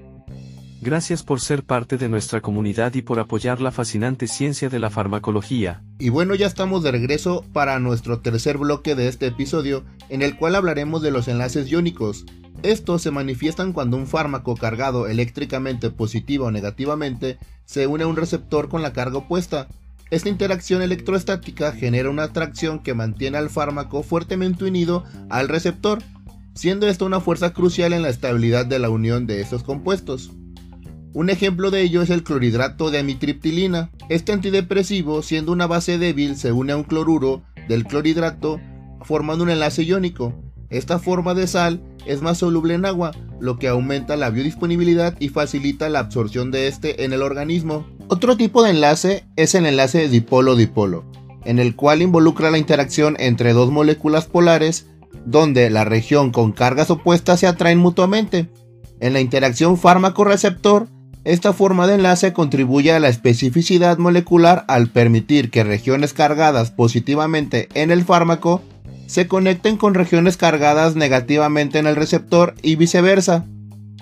Gracias 0.83 1.23
por 1.23 1.39
ser 1.39 1.63
parte 1.63 1.97
de 1.97 2.09
nuestra 2.09 2.41
comunidad 2.41 2.93
y 2.95 3.01
por 3.01 3.17
apoyar 3.17 3.61
la 3.61 3.71
fascinante 3.71 4.27
ciencia 4.27 4.67
de 4.67 4.79
la 4.79 4.89
farmacología. 4.89 5.81
Y 5.97 6.09
bueno, 6.09 6.35
ya 6.35 6.45
estamos 6.45 6.83
de 6.83 6.91
regreso 6.91 7.45
para 7.53 7.79
nuestro 7.79 8.19
tercer 8.19 8.57
bloque 8.57 8.93
de 8.93 9.07
este 9.07 9.27
episodio, 9.27 9.85
en 10.09 10.21
el 10.21 10.35
cual 10.35 10.55
hablaremos 10.55 11.01
de 11.01 11.11
los 11.11 11.29
enlaces 11.29 11.71
iónicos, 11.71 12.25
estos 12.63 13.01
se 13.01 13.11
manifiestan 13.11 13.71
cuando 13.71 13.95
un 13.95 14.07
fármaco 14.07 14.55
cargado 14.55 15.07
eléctricamente 15.07 15.89
positiva 15.89 16.47
o 16.47 16.51
negativamente 16.51 17.37
se 17.63 17.87
une 17.87 18.03
a 18.03 18.07
un 18.07 18.17
receptor 18.17 18.67
con 18.67 18.81
la 18.81 18.91
carga 18.91 19.19
opuesta. 19.19 19.69
Esta 20.11 20.27
interacción 20.27 20.81
electrostática 20.81 21.71
genera 21.71 22.09
una 22.09 22.23
atracción 22.23 22.83
que 22.83 22.93
mantiene 22.93 23.37
al 23.37 23.49
fármaco 23.49 24.03
fuertemente 24.03 24.65
unido 24.65 25.05
al 25.29 25.47
receptor, 25.47 26.03
siendo 26.55 26.89
esto 26.89 27.05
una 27.05 27.21
fuerza 27.21 27.53
crucial 27.53 27.93
en 27.93 28.01
la 28.01 28.09
estabilidad 28.09 28.65
de 28.65 28.79
la 28.79 28.89
unión 28.89 29.27
de 29.27 29.39
estos 29.39 29.63
compuestos. 29.63 30.31
Un 31.15 31.29
ejemplo 31.29 31.69
de 31.69 31.83
ello 31.83 32.01
es 32.01 32.09
el 32.09 32.23
clorhidrato 32.23 32.89
de 32.89 32.97
amitriptilina. 32.97 33.91
Este 34.09 34.31
antidepresivo, 34.31 35.21
siendo 35.21 35.51
una 35.51 35.67
base 35.67 35.99
débil, 35.99 36.35
se 36.35 36.51
une 36.51 36.73
a 36.73 36.77
un 36.77 36.83
cloruro 36.83 37.43
del 37.67 37.85
clorhidrato 37.85 38.59
formando 39.03 39.43
un 39.43 39.51
enlace 39.51 39.83
iónico. 39.83 40.33
Esta 40.71 40.97
forma 40.97 41.35
de 41.35 41.45
sal 41.45 41.83
es 42.07 42.23
más 42.23 42.39
soluble 42.39 42.73
en 42.73 42.85
agua, 42.85 43.11
lo 43.39 43.59
que 43.59 43.67
aumenta 43.67 44.15
la 44.15 44.31
biodisponibilidad 44.31 45.15
y 45.19 45.29
facilita 45.29 45.87
la 45.87 45.99
absorción 45.99 46.49
de 46.49 46.67
este 46.67 47.03
en 47.03 47.13
el 47.13 47.21
organismo. 47.21 47.85
Otro 48.07 48.35
tipo 48.35 48.63
de 48.63 48.71
enlace 48.71 49.25
es 49.35 49.53
el 49.53 49.67
enlace 49.67 50.09
dipolo-dipolo, 50.09 51.05
en 51.45 51.59
el 51.59 51.75
cual 51.75 52.01
involucra 52.01 52.49
la 52.49 52.57
interacción 52.57 53.17
entre 53.19 53.53
dos 53.53 53.69
moléculas 53.69 54.25
polares, 54.25 54.87
donde 55.27 55.69
la 55.69 55.85
región 55.85 56.31
con 56.31 56.53
cargas 56.53 56.89
opuestas 56.89 57.39
se 57.39 57.45
atraen 57.45 57.77
mutuamente. 57.77 58.49
En 58.99 59.13
la 59.13 59.19
interacción 59.19 59.77
fármaco-receptor, 59.77 60.87
Esta 61.25 61.53
forma 61.53 61.87
de 61.87 61.95
enlace 61.95 62.33
contribuye 62.33 62.91
a 62.91 62.99
la 62.99 63.07
especificidad 63.07 63.97
molecular 63.97 64.65
al 64.67 64.89
permitir 64.89 65.51
que 65.51 65.63
regiones 65.63 66.11
cargadas 66.11 66.71
positivamente 66.71 67.69
en 67.75 67.91
el 67.91 68.03
fármaco 68.03 68.61
se 69.07 69.27
conecten 69.27 69.77
con 69.77 69.93
regiones 69.93 70.35
cargadas 70.35 70.97
negativamente 70.97 71.79
en 71.79 71.87
el 71.87 71.95
receptor 71.95 72.55
y 72.61 72.75
viceversa. 72.75 73.45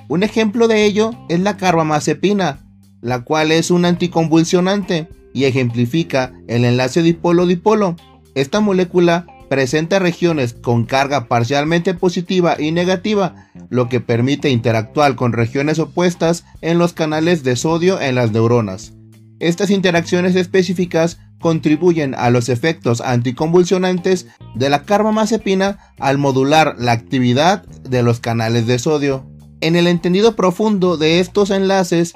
Un 0.07 0.23
ejemplo 0.23 0.67
de 0.67 0.85
ello 0.85 1.11
es 1.29 1.39
la 1.39 1.57
carbamazepina, 1.57 2.59
la 3.01 3.23
cual 3.23 3.51
es 3.51 3.69
un 3.69 3.85
anticonvulsionante 3.85 5.07
y 5.31 5.45
ejemplifica 5.45 6.33
el 6.47 6.65
enlace 6.65 7.03
dipolo-dipolo. 7.03 7.97
Esta 8.33 8.61
molécula 8.61 9.27
presenta 9.51 9.99
regiones 9.99 10.53
con 10.53 10.85
carga 10.85 11.27
parcialmente 11.27 11.93
positiva 11.93 12.55
y 12.57 12.71
negativa, 12.71 13.49
lo 13.67 13.89
que 13.89 13.99
permite 13.99 14.49
interactuar 14.49 15.15
con 15.15 15.33
regiones 15.33 15.77
opuestas 15.77 16.45
en 16.61 16.77
los 16.77 16.93
canales 16.93 17.43
de 17.43 17.57
sodio 17.57 17.99
en 17.99 18.15
las 18.15 18.31
neuronas. 18.31 18.93
Estas 19.41 19.69
interacciones 19.69 20.37
específicas 20.37 21.19
contribuyen 21.41 22.15
a 22.15 22.29
los 22.29 22.47
efectos 22.47 23.01
anticonvulsionantes 23.01 24.27
de 24.55 24.69
la 24.69 24.83
carbamazepina 24.83 25.79
al 25.99 26.17
modular 26.17 26.77
la 26.79 26.93
actividad 26.93 27.65
de 27.65 28.03
los 28.03 28.21
canales 28.21 28.67
de 28.67 28.79
sodio. 28.79 29.25
En 29.59 29.75
el 29.75 29.87
entendido 29.87 30.37
profundo 30.37 30.95
de 30.95 31.19
estos 31.19 31.49
enlaces, 31.49 32.13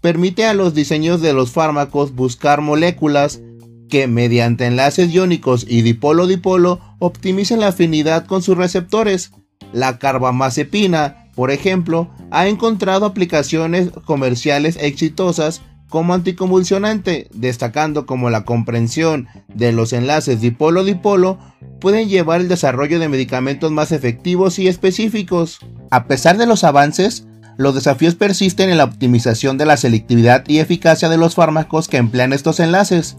permite 0.00 0.46
a 0.46 0.54
los 0.54 0.72
diseños 0.72 1.20
de 1.20 1.32
los 1.32 1.50
fármacos 1.50 2.14
buscar 2.14 2.60
moléculas 2.60 3.40
que 3.88 4.06
mediante 4.06 4.66
enlaces 4.66 5.12
iónicos 5.12 5.66
y 5.68 5.82
dipolo-dipolo 5.82 6.80
optimicen 6.98 7.60
la 7.60 7.68
afinidad 7.68 8.26
con 8.26 8.42
sus 8.42 8.56
receptores. 8.56 9.32
La 9.72 9.98
carbamazepina, 9.98 11.30
por 11.34 11.50
ejemplo, 11.50 12.10
ha 12.30 12.48
encontrado 12.48 13.06
aplicaciones 13.06 13.90
comerciales 14.04 14.76
exitosas 14.80 15.62
como 15.88 16.14
anticonvulsionante, 16.14 17.28
destacando 17.32 18.06
como 18.06 18.28
la 18.28 18.44
comprensión 18.44 19.28
de 19.54 19.72
los 19.72 19.92
enlaces 19.92 20.40
dipolo-dipolo 20.40 21.38
pueden 21.80 22.08
llevar 22.08 22.40
el 22.40 22.48
desarrollo 22.48 22.98
de 22.98 23.08
medicamentos 23.08 23.70
más 23.70 23.92
efectivos 23.92 24.58
y 24.58 24.66
específicos. 24.66 25.60
A 25.90 26.06
pesar 26.06 26.38
de 26.38 26.46
los 26.46 26.64
avances, 26.64 27.26
los 27.56 27.74
desafíos 27.74 28.14
persisten 28.14 28.68
en 28.68 28.78
la 28.78 28.84
optimización 28.84 29.58
de 29.58 29.66
la 29.66 29.76
selectividad 29.76 30.44
y 30.48 30.58
eficacia 30.58 31.08
de 31.08 31.16
los 31.16 31.34
fármacos 31.34 31.88
que 31.88 31.96
emplean 31.96 32.32
estos 32.32 32.60
enlaces. 32.60 33.16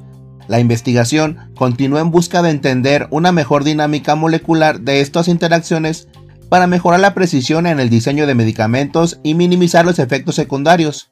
La 0.47 0.59
investigación 0.59 1.51
continúa 1.55 2.01
en 2.01 2.11
busca 2.11 2.41
de 2.41 2.51
entender 2.51 3.07
una 3.11 3.31
mejor 3.31 3.63
dinámica 3.63 4.15
molecular 4.15 4.79
de 4.81 5.01
estas 5.01 5.27
interacciones 5.27 6.07
para 6.49 6.67
mejorar 6.67 6.99
la 6.99 7.13
precisión 7.13 7.67
en 7.67 7.79
el 7.79 7.89
diseño 7.89 8.27
de 8.27 8.35
medicamentos 8.35 9.19
y 9.23 9.33
minimizar 9.35 9.85
los 9.85 9.99
efectos 9.99 10.35
secundarios. 10.35 11.11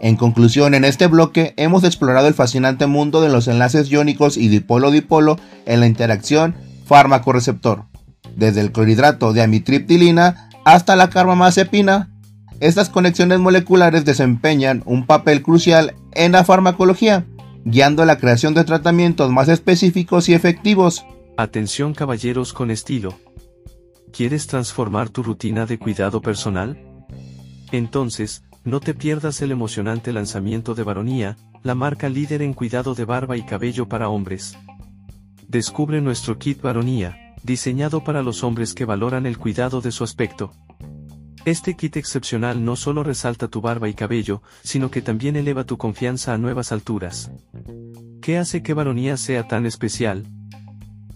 En 0.00 0.16
conclusión, 0.16 0.74
en 0.74 0.84
este 0.84 1.06
bloque 1.06 1.54
hemos 1.56 1.82
explorado 1.82 2.28
el 2.28 2.34
fascinante 2.34 2.86
mundo 2.86 3.20
de 3.20 3.30
los 3.30 3.48
enlaces 3.48 3.90
iónicos 3.90 4.36
y 4.36 4.48
dipolo-dipolo 4.48 5.38
en 5.64 5.80
la 5.80 5.86
interacción 5.86 6.54
fármaco-receptor, 6.84 7.84
desde 8.36 8.60
el 8.60 8.72
clorhidrato 8.72 9.32
de 9.32 9.42
amitriptilina 9.42 10.50
hasta 10.64 10.96
la 10.96 11.08
carbamazepina. 11.08 12.10
Estas 12.60 12.90
conexiones 12.90 13.38
moleculares 13.38 14.04
desempeñan 14.04 14.82
un 14.86 15.06
papel 15.06 15.42
crucial 15.42 15.94
en 16.12 16.32
la 16.32 16.44
farmacología, 16.44 17.26
guiando 17.66 18.04
la 18.04 18.16
creación 18.16 18.54
de 18.54 18.62
tratamientos 18.62 19.32
más 19.32 19.48
específicos 19.48 20.28
y 20.28 20.34
efectivos. 20.34 21.04
Atención 21.36 21.94
caballeros 21.94 22.52
con 22.52 22.70
estilo. 22.70 23.14
¿Quieres 24.12 24.46
transformar 24.46 25.10
tu 25.10 25.24
rutina 25.24 25.66
de 25.66 25.76
cuidado 25.76 26.22
personal? 26.22 26.78
Entonces, 27.72 28.44
no 28.62 28.78
te 28.78 28.94
pierdas 28.94 29.42
el 29.42 29.50
emocionante 29.50 30.12
lanzamiento 30.12 30.76
de 30.76 30.84
Baronía, 30.84 31.36
la 31.64 31.74
marca 31.74 32.08
líder 32.08 32.40
en 32.40 32.54
cuidado 32.54 32.94
de 32.94 33.04
barba 33.04 33.36
y 33.36 33.42
cabello 33.42 33.88
para 33.88 34.08
hombres. 34.10 34.56
Descubre 35.48 36.00
nuestro 36.00 36.38
kit 36.38 36.62
Baronía, 36.62 37.34
diseñado 37.42 38.04
para 38.04 38.22
los 38.22 38.44
hombres 38.44 38.74
que 38.74 38.84
valoran 38.84 39.26
el 39.26 39.38
cuidado 39.38 39.80
de 39.80 39.90
su 39.90 40.04
aspecto. 40.04 40.52
Este 41.46 41.76
kit 41.76 41.96
excepcional 41.96 42.64
no 42.64 42.74
solo 42.74 43.04
resalta 43.04 43.46
tu 43.46 43.60
barba 43.60 43.88
y 43.88 43.94
cabello, 43.94 44.42
sino 44.64 44.90
que 44.90 45.00
también 45.00 45.36
eleva 45.36 45.62
tu 45.62 45.78
confianza 45.78 46.34
a 46.34 46.38
nuevas 46.38 46.72
alturas. 46.72 47.30
¿Qué 48.20 48.36
hace 48.36 48.64
que 48.64 48.74
Baronía 48.74 49.16
sea 49.16 49.46
tan 49.46 49.64
especial? 49.64 50.26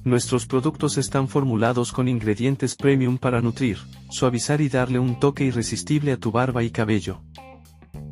Nuestros 0.05 0.47
productos 0.47 0.99
están 0.99 1.27
formulados 1.27 1.91
con 1.91 2.07
ingredientes 2.07 2.77
premium 2.77 3.19
para 3.19 3.41
nutrir, 3.41 3.79
suavizar 4.09 4.61
y 4.61 4.69
darle 4.69 5.01
un 5.01 5.19
toque 5.19 5.43
irresistible 5.43 6.13
a 6.13 6.17
tu 6.17 6.31
barba 6.31 6.63
y 6.63 6.71
cabello. 6.71 7.25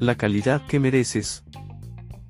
La 0.00 0.16
calidad 0.16 0.66
que 0.66 0.80
mereces. 0.80 1.44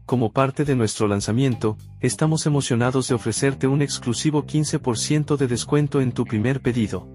Como 0.04 0.34
parte 0.34 0.66
de 0.66 0.76
nuestro 0.76 1.08
lanzamiento, 1.08 1.78
estamos 2.00 2.44
emocionados 2.44 3.08
de 3.08 3.14
ofrecerte 3.14 3.66
un 3.66 3.80
exclusivo 3.80 4.44
15% 4.44 5.38
de 5.38 5.48
descuento 5.48 6.02
en 6.02 6.12
tu 6.12 6.26
primer 6.26 6.60
pedido. 6.60 7.08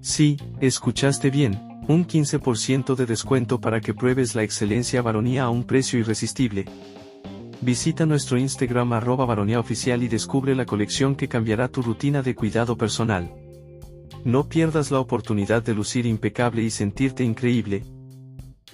Sí, 0.00 0.36
escuchaste 0.60 1.30
bien 1.30 1.69
un 1.88 2.06
15% 2.06 2.94
de 2.94 3.06
descuento 3.06 3.60
para 3.60 3.80
que 3.80 3.94
pruebes 3.94 4.34
la 4.34 4.42
excelencia 4.42 5.02
varonía 5.02 5.44
a 5.44 5.50
un 5.50 5.64
precio 5.64 5.98
irresistible. 5.98 6.66
Visita 7.60 8.06
nuestro 8.06 8.38
Instagram 8.38 8.92
arroba 8.92 9.26
varonía 9.26 9.60
oficial 9.60 10.02
y 10.02 10.08
descubre 10.08 10.54
la 10.54 10.66
colección 10.66 11.14
que 11.14 11.28
cambiará 11.28 11.68
tu 11.68 11.82
rutina 11.82 12.22
de 12.22 12.34
cuidado 12.34 12.76
personal. 12.76 13.32
No 14.24 14.48
pierdas 14.48 14.90
la 14.90 15.00
oportunidad 15.00 15.62
de 15.62 15.74
lucir 15.74 16.06
impecable 16.06 16.62
y 16.62 16.70
sentirte 16.70 17.24
increíble. 17.24 17.84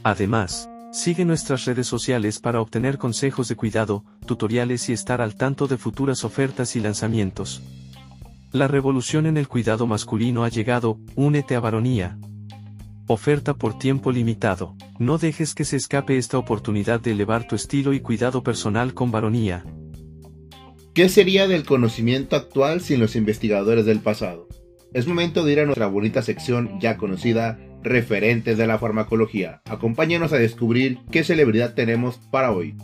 Además, 0.03 0.69
sigue 0.93 1.25
nuestras 1.25 1.65
redes 1.65 1.87
sociales 1.87 2.39
para 2.39 2.61
obtener 2.61 2.99
consejos 2.99 3.49
de 3.49 3.57
cuidado, 3.57 4.05
tutoriales 4.25 4.89
y 4.89 4.93
estar 4.93 5.21
al 5.21 5.37
tanto 5.37 5.67
de 5.67 5.79
futuras 5.79 6.25
ofertas 6.25 6.77
y 6.77 6.81
lanzamientos. 6.81 7.63
La 8.53 8.69
revolución 8.69 9.27
en 9.27 9.37
el 9.37 9.49
cuidado 9.49 9.87
masculino 9.87 10.45
ha 10.45 10.49
llegado, 10.49 10.99
únete 11.15 11.57
a 11.57 11.61
Varonía. 11.61 12.19
Oferta 13.09 13.55
por 13.55 13.79
tiempo 13.79 14.11
limitado. 14.11 14.75
No 14.99 15.17
dejes 15.17 15.55
que 15.55 15.65
se 15.65 15.77
escape 15.77 16.19
esta 16.19 16.39
oportunidad 16.39 17.01
de 17.01 17.13
elevar 17.13 17.47
tu 17.47 17.55
estilo 17.55 17.93
y 17.93 18.01
cuidado 18.01 18.43
personal 18.43 18.95
con 18.95 19.13
varonía. 19.13 19.65
¿Qué 20.93 21.09
sería 21.09 21.47
del 21.47 21.65
conocimiento 21.65 22.35
actual 22.35 22.81
sin 22.81 22.99
los 22.99 23.15
investigadores 23.15 23.87
del 23.87 24.01
pasado? 24.01 24.49
Es 24.93 25.07
momento 25.07 25.45
de 25.45 25.53
ir 25.53 25.61
a 25.61 25.67
nuestra 25.67 25.87
bonita 25.87 26.21
sección 26.23 26.81
ya 26.81 26.97
conocida, 26.97 27.61
referentes 27.81 28.59
de 28.59 28.67
la 28.67 28.79
farmacología. 28.79 29.63
Acompáñanos 29.67 30.33
a 30.33 30.39
descubrir 30.39 30.99
qué 31.13 31.23
celebridad 31.23 31.75
tenemos 31.75 32.19
para 32.33 32.51
hoy. 32.51 32.75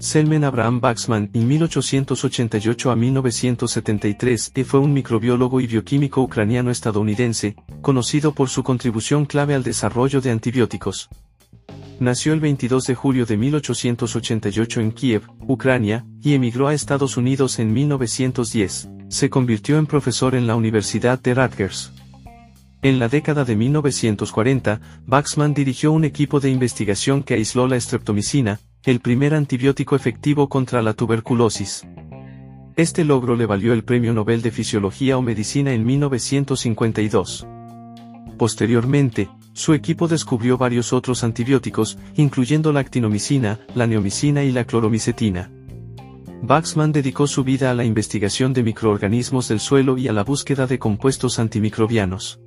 Selmen 0.00 0.44
Abraham 0.44 0.80
Baxman, 0.80 1.28
en 1.34 1.46
1888 1.46 2.90
a 2.90 2.96
1973, 2.96 4.52
fue 4.64 4.80
un 4.80 4.94
microbiólogo 4.94 5.60
y 5.60 5.66
bioquímico 5.66 6.22
ucraniano-estadounidense, 6.22 7.54
conocido 7.82 8.32
por 8.32 8.48
su 8.48 8.62
contribución 8.62 9.26
clave 9.26 9.54
al 9.54 9.62
desarrollo 9.62 10.22
de 10.22 10.30
antibióticos. 10.30 11.10
Nació 11.98 12.32
el 12.32 12.40
22 12.40 12.84
de 12.86 12.94
julio 12.94 13.26
de 13.26 13.36
1888 13.36 14.80
en 14.80 14.92
Kiev, 14.92 15.22
Ucrania, 15.46 16.06
y 16.22 16.32
emigró 16.32 16.68
a 16.68 16.72
Estados 16.72 17.18
Unidos 17.18 17.58
en 17.58 17.70
1910. 17.70 18.88
Se 19.10 19.28
convirtió 19.28 19.76
en 19.76 19.84
profesor 19.84 20.34
en 20.34 20.46
la 20.46 20.56
Universidad 20.56 21.20
de 21.20 21.34
Rutgers. 21.34 21.92
En 22.80 22.98
la 22.98 23.08
década 23.08 23.44
de 23.44 23.54
1940, 23.54 24.80
Baxman 25.04 25.52
dirigió 25.52 25.92
un 25.92 26.06
equipo 26.06 26.40
de 26.40 26.48
investigación 26.48 27.22
que 27.22 27.34
aisló 27.34 27.68
la 27.68 27.78
streptomicina, 27.78 28.60
el 28.84 29.00
primer 29.00 29.34
antibiótico 29.34 29.94
efectivo 29.94 30.48
contra 30.48 30.80
la 30.80 30.94
tuberculosis. 30.94 31.86
Este 32.76 33.04
logro 33.04 33.36
le 33.36 33.44
valió 33.44 33.74
el 33.74 33.84
Premio 33.84 34.14
Nobel 34.14 34.40
de 34.40 34.50
Fisiología 34.50 35.18
o 35.18 35.22
Medicina 35.22 35.74
en 35.74 35.84
1952. 35.84 37.46
Posteriormente, 38.38 39.28
su 39.52 39.74
equipo 39.74 40.08
descubrió 40.08 40.56
varios 40.56 40.94
otros 40.94 41.24
antibióticos, 41.24 41.98
incluyendo 42.14 42.72
la 42.72 42.80
actinomicina, 42.80 43.60
la 43.74 43.86
neomicina 43.86 44.44
y 44.44 44.50
la 44.50 44.64
cloromicetina. 44.64 45.50
Baxman 46.40 46.90
dedicó 46.90 47.26
su 47.26 47.44
vida 47.44 47.70
a 47.70 47.74
la 47.74 47.84
investigación 47.84 48.54
de 48.54 48.62
microorganismos 48.62 49.48
del 49.48 49.60
suelo 49.60 49.98
y 49.98 50.08
a 50.08 50.14
la 50.14 50.24
búsqueda 50.24 50.66
de 50.66 50.78
compuestos 50.78 51.38
antimicrobianos. 51.38 52.40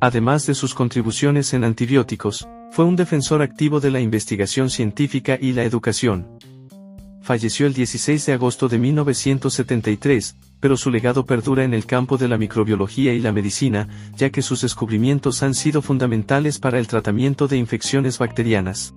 Además 0.00 0.46
de 0.46 0.54
sus 0.54 0.72
contribuciones 0.72 1.52
en 1.52 1.64
antibióticos, 1.64 2.48
fue 2.72 2.86
un 2.86 2.96
defensor 2.96 3.42
activo 3.42 3.80
de 3.80 3.90
la 3.90 4.00
investigación 4.00 4.70
científica 4.70 5.36
y 5.38 5.52
la 5.52 5.62
educación. 5.62 6.38
Falleció 7.20 7.66
el 7.66 7.74
16 7.74 8.24
de 8.24 8.32
agosto 8.32 8.66
de 8.66 8.78
1973, 8.78 10.36
pero 10.58 10.78
su 10.78 10.90
legado 10.90 11.26
perdura 11.26 11.64
en 11.64 11.74
el 11.74 11.84
campo 11.84 12.16
de 12.16 12.28
la 12.28 12.38
microbiología 12.38 13.12
y 13.12 13.20
la 13.20 13.30
medicina, 13.30 13.88
ya 14.16 14.30
que 14.30 14.40
sus 14.40 14.62
descubrimientos 14.62 15.42
han 15.42 15.52
sido 15.52 15.82
fundamentales 15.82 16.58
para 16.58 16.78
el 16.78 16.86
tratamiento 16.86 17.46
de 17.46 17.58
infecciones 17.58 18.18
bacterianas. 18.18 18.94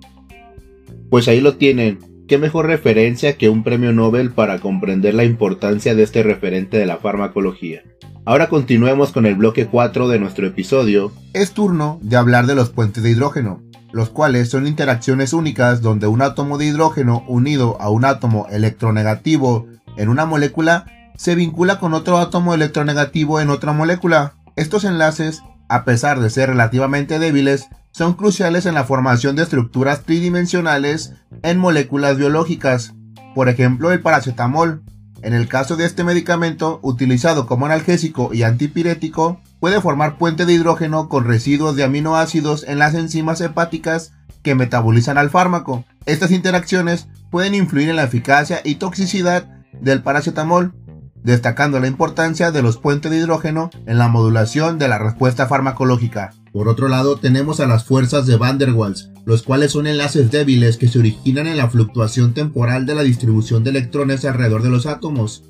Pues 1.09 1.27
ahí 1.27 1.41
lo 1.41 1.57
tienen, 1.57 1.99
qué 2.29 2.37
mejor 2.37 2.67
referencia 2.67 3.35
que 3.35 3.49
un 3.49 3.65
premio 3.65 3.91
Nobel 3.91 4.31
para 4.31 4.59
comprender 4.59 5.15
la 5.15 5.25
importancia 5.25 5.95
de 5.95 6.03
este 6.03 6.23
referente 6.23 6.77
de 6.77 6.85
la 6.85 6.95
farmacología. 6.95 7.83
Ahora 8.27 8.49
continuemos 8.49 9.11
con 9.11 9.27
el 9.27 9.35
bloque 9.35 9.67
4 9.67 10.07
de 10.07 10.17
nuestro 10.17 10.47
episodio. 10.47 11.11
Es 11.33 11.51
turno 11.51 11.99
de 12.01 12.15
hablar 12.15 12.47
de 12.47 12.55
los 12.55 12.71
puentes 12.71 13.03
de 13.03 13.11
hidrógeno, 13.11 13.61
los 13.95 14.09
cuales 14.09 14.49
son 14.49 14.67
interacciones 14.67 15.31
únicas 15.31 15.81
donde 15.81 16.05
un 16.07 16.21
átomo 16.21 16.57
de 16.57 16.65
hidrógeno 16.65 17.23
unido 17.29 17.77
a 17.79 17.89
un 17.89 18.03
átomo 18.03 18.45
electronegativo 18.51 19.67
en 19.95 20.09
una 20.09 20.25
molécula 20.25 21.11
se 21.15 21.33
vincula 21.33 21.79
con 21.79 21.93
otro 21.93 22.17
átomo 22.17 22.53
electronegativo 22.53 23.39
en 23.39 23.49
otra 23.49 23.71
molécula. 23.71 24.33
Estos 24.57 24.83
enlaces, 24.83 25.43
a 25.69 25.85
pesar 25.85 26.19
de 26.19 26.29
ser 26.29 26.49
relativamente 26.49 27.19
débiles, 27.19 27.69
son 27.91 28.15
cruciales 28.15 28.65
en 28.65 28.73
la 28.73 28.83
formación 28.83 29.37
de 29.37 29.43
estructuras 29.43 30.01
tridimensionales 30.01 31.13
en 31.41 31.57
moléculas 31.57 32.17
biológicas. 32.17 32.95
Por 33.33 33.47
ejemplo, 33.47 33.93
el 33.93 34.01
paracetamol. 34.01 34.83
En 35.21 35.33
el 35.33 35.47
caso 35.47 35.77
de 35.77 35.85
este 35.85 36.03
medicamento, 36.03 36.81
utilizado 36.83 37.47
como 37.47 37.65
analgésico 37.65 38.33
y 38.33 38.43
antipirético, 38.43 39.39
puede 39.65 39.81
formar 39.81 40.19
puente 40.19 40.45
de 40.45 40.53
hidrógeno 40.53 41.09
con 41.09 41.25
residuos 41.25 41.75
de 41.75 41.83
aminoácidos 41.83 42.65
en 42.67 42.77
las 42.77 42.93
enzimas 42.93 43.41
hepáticas 43.41 44.11
que 44.43 44.53
metabolizan 44.53 45.17
al 45.17 45.31
fármaco. 45.31 45.85
Estas 46.05 46.29
interacciones 46.29 47.07
pueden 47.31 47.55
influir 47.55 47.89
en 47.89 47.95
la 47.95 48.03
eficacia 48.03 48.61
y 48.63 48.75
toxicidad 48.75 49.49
del 49.81 50.03
paracetamol, 50.03 50.75
destacando 51.23 51.79
la 51.79 51.87
importancia 51.87 52.51
de 52.51 52.61
los 52.61 52.77
puentes 52.77 53.09
de 53.09 53.17
hidrógeno 53.17 53.71
en 53.87 53.97
la 53.97 54.07
modulación 54.07 54.77
de 54.77 54.87
la 54.87 54.99
respuesta 54.99 55.47
farmacológica. 55.47 56.29
Por 56.53 56.69
otro 56.69 56.87
lado, 56.87 57.17
tenemos 57.17 57.59
a 57.59 57.65
las 57.65 57.85
fuerzas 57.85 58.27
de 58.27 58.37
Van 58.37 58.59
der 58.59 58.71
Waals, 58.71 59.09
los 59.25 59.41
cuales 59.41 59.71
son 59.71 59.87
enlaces 59.87 60.29
débiles 60.29 60.77
que 60.77 60.89
se 60.89 60.99
originan 60.99 61.47
en 61.47 61.57
la 61.57 61.71
fluctuación 61.71 62.35
temporal 62.35 62.85
de 62.85 62.93
la 62.93 63.01
distribución 63.01 63.63
de 63.63 63.71
electrones 63.71 64.25
alrededor 64.25 64.61
de 64.61 64.69
los 64.69 64.85
átomos. 64.85 65.43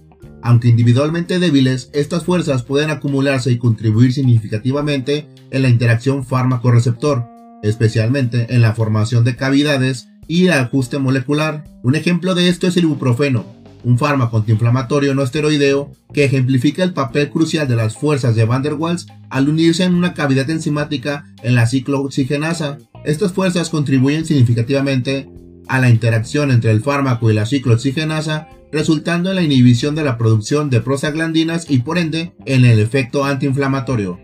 Aunque 0.45 0.67
individualmente 0.67 1.39
débiles, 1.39 1.89
estas 1.91 2.23
fuerzas 2.23 2.61
pueden 2.61 2.91
acumularse 2.91 3.51
y 3.51 3.57
contribuir 3.57 4.13
significativamente 4.13 5.27
en 5.49 5.63
la 5.63 5.69
interacción 5.69 6.23
fármaco-receptor, 6.23 7.25
especialmente 7.63 8.53
en 8.53 8.61
la 8.61 8.75
formación 8.75 9.23
de 9.23 9.35
cavidades 9.35 10.07
y 10.27 10.49
ajuste 10.49 10.99
molecular. 10.99 11.63
Un 11.81 11.95
ejemplo 11.95 12.35
de 12.35 12.47
esto 12.47 12.67
es 12.67 12.77
el 12.77 12.83
ibuprofeno, 12.83 13.43
un 13.83 13.97
fármaco 13.97 14.37
antiinflamatorio 14.37 15.15
no 15.15 15.23
esteroideo 15.23 15.91
que 16.13 16.25
ejemplifica 16.25 16.83
el 16.83 16.93
papel 16.93 17.31
crucial 17.31 17.67
de 17.67 17.77
las 17.77 17.97
fuerzas 17.97 18.35
de 18.35 18.45
Van 18.45 18.61
der 18.61 18.75
Waals 18.75 19.07
al 19.31 19.49
unirse 19.49 19.83
en 19.83 19.95
una 19.95 20.13
cavidad 20.13 20.47
enzimática 20.51 21.25
en 21.41 21.55
la 21.55 21.65
ciclooxigenasa. 21.65 22.77
Estas 23.03 23.33
fuerzas 23.33 23.71
contribuyen 23.71 24.25
significativamente 24.27 25.27
a 25.67 25.79
la 25.79 25.89
interacción 25.89 26.51
entre 26.51 26.69
el 26.69 26.83
fármaco 26.83 27.31
y 27.31 27.33
la 27.33 27.47
ciclooxigenasa, 27.47 28.47
resultando 28.75 29.29
en 29.29 29.37
la 29.37 29.41
inhibición 29.41 29.95
de 29.95 30.03
la 30.03 30.17
producción 30.17 30.69
de 30.69 30.81
prostaglandinas 30.81 31.71
y 31.71 31.79
por 31.79 31.97
ende 31.97 32.35
en 32.45 32.65
el 32.65 32.79
efecto 32.79 33.23
antiinflamatorio. 33.23 34.19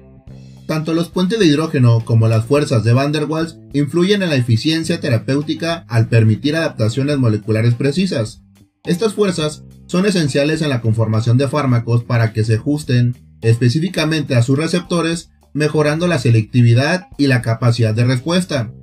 Tanto 0.67 0.93
los 0.93 1.07
puentes 1.07 1.39
de 1.39 1.45
hidrógeno 1.45 2.03
como 2.03 2.27
las 2.27 2.45
fuerzas 2.45 2.83
de 2.83 2.91
Van 2.91 3.13
der 3.13 3.25
Waals 3.25 3.59
influyen 3.71 4.23
en 4.23 4.29
la 4.29 4.35
eficiencia 4.35 4.99
terapéutica 4.99 5.85
al 5.87 6.09
permitir 6.09 6.57
adaptaciones 6.57 7.17
moleculares 7.17 7.75
precisas. 7.75 8.41
Estas 8.83 9.13
fuerzas 9.13 9.63
son 9.85 10.05
esenciales 10.05 10.61
en 10.61 10.67
la 10.67 10.81
conformación 10.81 11.37
de 11.37 11.47
fármacos 11.47 12.03
para 12.03 12.33
que 12.33 12.43
se 12.43 12.55
ajusten 12.55 13.15
específicamente 13.41 14.35
a 14.35 14.41
sus 14.41 14.57
receptores, 14.57 15.29
mejorando 15.53 16.07
la 16.07 16.19
selectividad 16.19 17.07
y 17.17 17.27
la 17.27 17.41
capacidad 17.41 17.93
de 17.93 18.03
respuesta. 18.03 18.73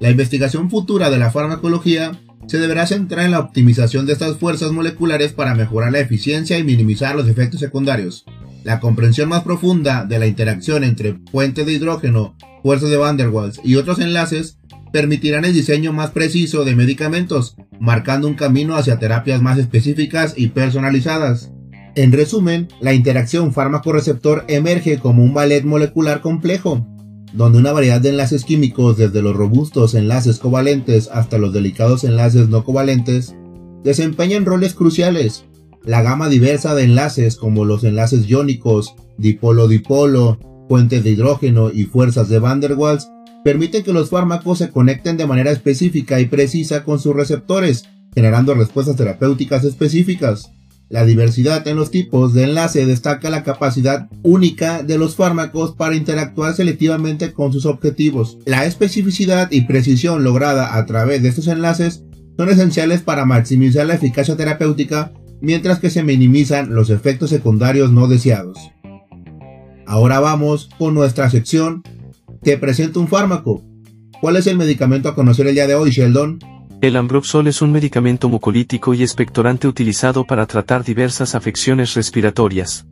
La 0.00 0.10
investigación 0.10 0.68
futura 0.68 1.10
de 1.10 1.18
la 1.18 1.30
farmacología 1.30 2.10
se 2.46 2.58
deberá 2.58 2.86
centrar 2.86 3.24
en 3.24 3.30
la 3.30 3.40
optimización 3.40 4.06
de 4.06 4.12
estas 4.12 4.36
fuerzas 4.36 4.72
moleculares 4.72 5.32
para 5.32 5.54
mejorar 5.54 5.92
la 5.92 6.00
eficiencia 6.00 6.58
y 6.58 6.64
minimizar 6.64 7.14
los 7.14 7.28
efectos 7.28 7.60
secundarios. 7.60 8.24
La 8.64 8.80
comprensión 8.80 9.28
más 9.28 9.42
profunda 9.42 10.04
de 10.04 10.18
la 10.18 10.26
interacción 10.26 10.84
entre 10.84 11.14
puentes 11.14 11.66
de 11.66 11.72
hidrógeno, 11.72 12.36
fuerzas 12.62 12.90
de 12.90 12.96
Van 12.96 13.16
der 13.16 13.28
Waals 13.28 13.60
y 13.64 13.76
otros 13.76 13.98
enlaces 13.98 14.58
permitirán 14.92 15.44
el 15.44 15.54
diseño 15.54 15.92
más 15.92 16.10
preciso 16.10 16.64
de 16.64 16.76
medicamentos, 16.76 17.56
marcando 17.80 18.28
un 18.28 18.34
camino 18.34 18.76
hacia 18.76 18.98
terapias 18.98 19.40
más 19.40 19.58
específicas 19.58 20.34
y 20.36 20.48
personalizadas. 20.48 21.50
En 21.94 22.12
resumen, 22.12 22.68
la 22.80 22.94
interacción 22.94 23.52
fármaco-receptor 23.52 24.44
emerge 24.48 24.98
como 24.98 25.24
un 25.24 25.34
ballet 25.34 25.64
molecular 25.64 26.20
complejo, 26.20 26.86
donde 27.32 27.58
una 27.58 27.72
variedad 27.72 28.00
de 28.00 28.10
enlaces 28.10 28.44
químicos, 28.44 28.96
desde 28.96 29.22
los 29.22 29.34
robustos 29.34 29.94
enlaces 29.94 30.38
covalentes 30.38 31.08
hasta 31.12 31.38
los 31.38 31.52
delicados 31.52 32.04
enlaces 32.04 32.48
no 32.48 32.64
covalentes, 32.64 33.34
desempeñan 33.84 34.44
roles 34.44 34.74
cruciales. 34.74 35.44
La 35.84 36.02
gama 36.02 36.28
diversa 36.28 36.74
de 36.74 36.84
enlaces 36.84 37.36
como 37.36 37.64
los 37.64 37.84
enlaces 37.84 38.28
iónicos, 38.28 38.94
dipolo-dipolo, 39.18 40.38
puentes 40.68 41.02
de 41.04 41.10
hidrógeno 41.10 41.70
y 41.72 41.84
fuerzas 41.84 42.28
de 42.28 42.38
Van 42.38 42.60
der 42.60 42.74
Waals 42.74 43.08
permite 43.44 43.82
que 43.82 43.92
los 43.92 44.10
fármacos 44.10 44.58
se 44.58 44.70
conecten 44.70 45.16
de 45.16 45.26
manera 45.26 45.50
específica 45.50 46.20
y 46.20 46.26
precisa 46.26 46.84
con 46.84 47.00
sus 47.00 47.14
receptores, 47.14 47.88
generando 48.14 48.54
respuestas 48.54 48.96
terapéuticas 48.96 49.64
específicas. 49.64 50.52
La 50.92 51.06
diversidad 51.06 51.66
en 51.66 51.76
los 51.76 51.90
tipos 51.90 52.34
de 52.34 52.44
enlace 52.44 52.84
destaca 52.84 53.30
la 53.30 53.44
capacidad 53.44 54.10
única 54.22 54.82
de 54.82 54.98
los 54.98 55.16
fármacos 55.16 55.74
para 55.74 55.96
interactuar 55.96 56.54
selectivamente 56.54 57.32
con 57.32 57.50
sus 57.50 57.64
objetivos. 57.64 58.36
La 58.44 58.66
especificidad 58.66 59.50
y 59.50 59.62
precisión 59.62 60.22
lograda 60.22 60.76
a 60.76 60.84
través 60.84 61.22
de 61.22 61.30
estos 61.30 61.46
enlaces 61.46 62.04
son 62.36 62.50
esenciales 62.50 63.00
para 63.00 63.24
maximizar 63.24 63.86
la 63.86 63.94
eficacia 63.94 64.36
terapéutica 64.36 65.14
mientras 65.40 65.78
que 65.78 65.88
se 65.88 66.02
minimizan 66.02 66.74
los 66.74 66.90
efectos 66.90 67.30
secundarios 67.30 67.90
no 67.90 68.06
deseados. 68.06 68.58
Ahora 69.86 70.20
vamos 70.20 70.68
con 70.76 70.92
nuestra 70.92 71.30
sección 71.30 71.82
te 72.42 72.58
presento 72.58 73.00
un 73.00 73.08
fármaco. 73.08 73.62
¿Cuál 74.20 74.36
es 74.36 74.46
el 74.46 74.58
medicamento 74.58 75.08
a 75.08 75.14
conocer 75.14 75.46
el 75.46 75.54
día 75.54 75.66
de 75.66 75.74
hoy, 75.74 75.90
Sheldon? 75.90 76.38
El 76.82 76.96
ambroxol 76.96 77.46
es 77.46 77.62
un 77.62 77.70
medicamento 77.70 78.28
mucolítico 78.28 78.92
y 78.92 79.02
expectorante 79.02 79.68
utilizado 79.68 80.24
para 80.24 80.46
tratar 80.46 80.82
diversas 80.82 81.36
afecciones 81.36 81.94
respiratorias. 81.94 82.86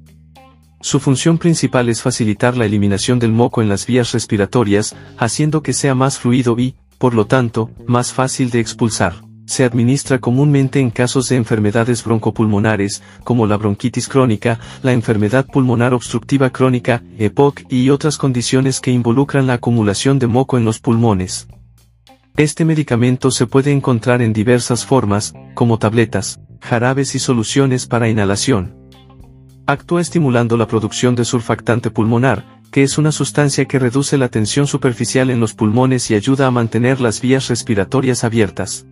Su 0.81 1.01
función 1.01 1.39
principal 1.39 1.89
es 1.89 2.01
facilitar 2.01 2.57
la 2.57 2.67
eliminación 2.67 3.19
del 3.19 3.33
moco 3.33 3.63
en 3.63 3.69
las 3.69 3.87
vías 3.87 4.13
respiratorias, 4.13 4.95
haciendo 5.19 5.65
que 5.65 5.73
sea 5.73 5.97
más 5.97 6.21
fluido 6.21 6.57
y, 6.57 6.77
por 6.99 7.15
lo 7.15 7.27
tanto, 7.27 7.69
más 7.85 8.13
fácil 8.13 8.51
de 8.51 8.61
expulsar 8.61 9.25
se 9.47 9.65
administra 9.65 10.21
comúnmente 10.21 10.79
en 10.79 10.91
casos 10.91 11.29
de 11.29 11.35
enfermedades 11.35 12.05
broncopulmonares, 12.05 13.03
como 13.25 13.49
la 13.49 13.57
bronquitis 13.57 14.07
crónica, 14.07 14.61
la 14.85 14.93
enfermedad 14.93 15.45
pulmonar 15.45 15.93
obstructiva 15.93 16.51
crónica, 16.51 17.03
EPOC 17.19 17.63
y 17.69 17.91
otras 17.91 18.17
condiciones 18.17 18.81
que 18.81 18.93
involucran 18.93 19.49
la 19.49 19.55
acumulación 19.55 20.21
de 20.21 20.29
moco 20.29 20.57
en 20.57 20.65
los 20.65 20.79
pulmones. 20.79 21.49
Este 22.37 22.65
medicamento 22.65 23.31
se 23.31 23.47
puede 23.47 23.73
encontrar 23.73 24.23
en 24.23 24.33
diversas 24.33 24.87
formas, 24.87 25.35
como 25.55 25.79
tabletas, 25.79 26.41
jarabes 26.61 27.15
y 27.15 27.19
soluciones 27.19 27.87
para 27.87 28.09
inhalación. 28.09 28.77
Actúa 29.67 30.01
estimulando 30.01 30.57
la 30.57 30.67
producción 30.67 31.15
de 31.15 31.25
surfactante 31.25 31.91
pulmonar, 31.91 32.45
que 32.71 32.83
es 32.83 32.99
una 32.99 33.13
sustancia 33.13 33.67
que 33.67 33.79
reduce 33.79 34.17
la 34.17 34.29
tensión 34.29 34.67
superficial 34.67 35.29
en 35.31 35.41
los 35.41 35.55
pulmones 35.55 36.11
y 36.11 36.15
ayuda 36.15 36.47
a 36.47 36.51
mantener 36.51 37.01
las 37.01 37.21
vías 37.21 37.49
respiratorias 37.49 38.25
abiertas. 38.25 38.87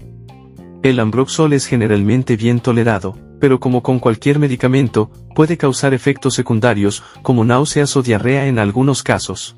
El 0.83 1.01
ambroxol 1.01 1.53
es 1.53 1.67
generalmente 1.67 2.37
bien 2.37 2.61
tolerado, 2.61 3.17
pero 3.41 3.61
como 3.61 3.83
con 3.83 3.99
cualquier 3.99 4.39
medicamento, 4.39 5.11
puede 5.35 5.57
causar 5.57 5.95
efectos 5.95 6.35
secundarios, 6.35 7.03
como 7.23 7.45
náuseas 7.45 7.97
o 7.97 8.03
diarrea 8.03 8.47
en 8.47 8.59
algunos 8.59 9.03
casos. 9.03 9.57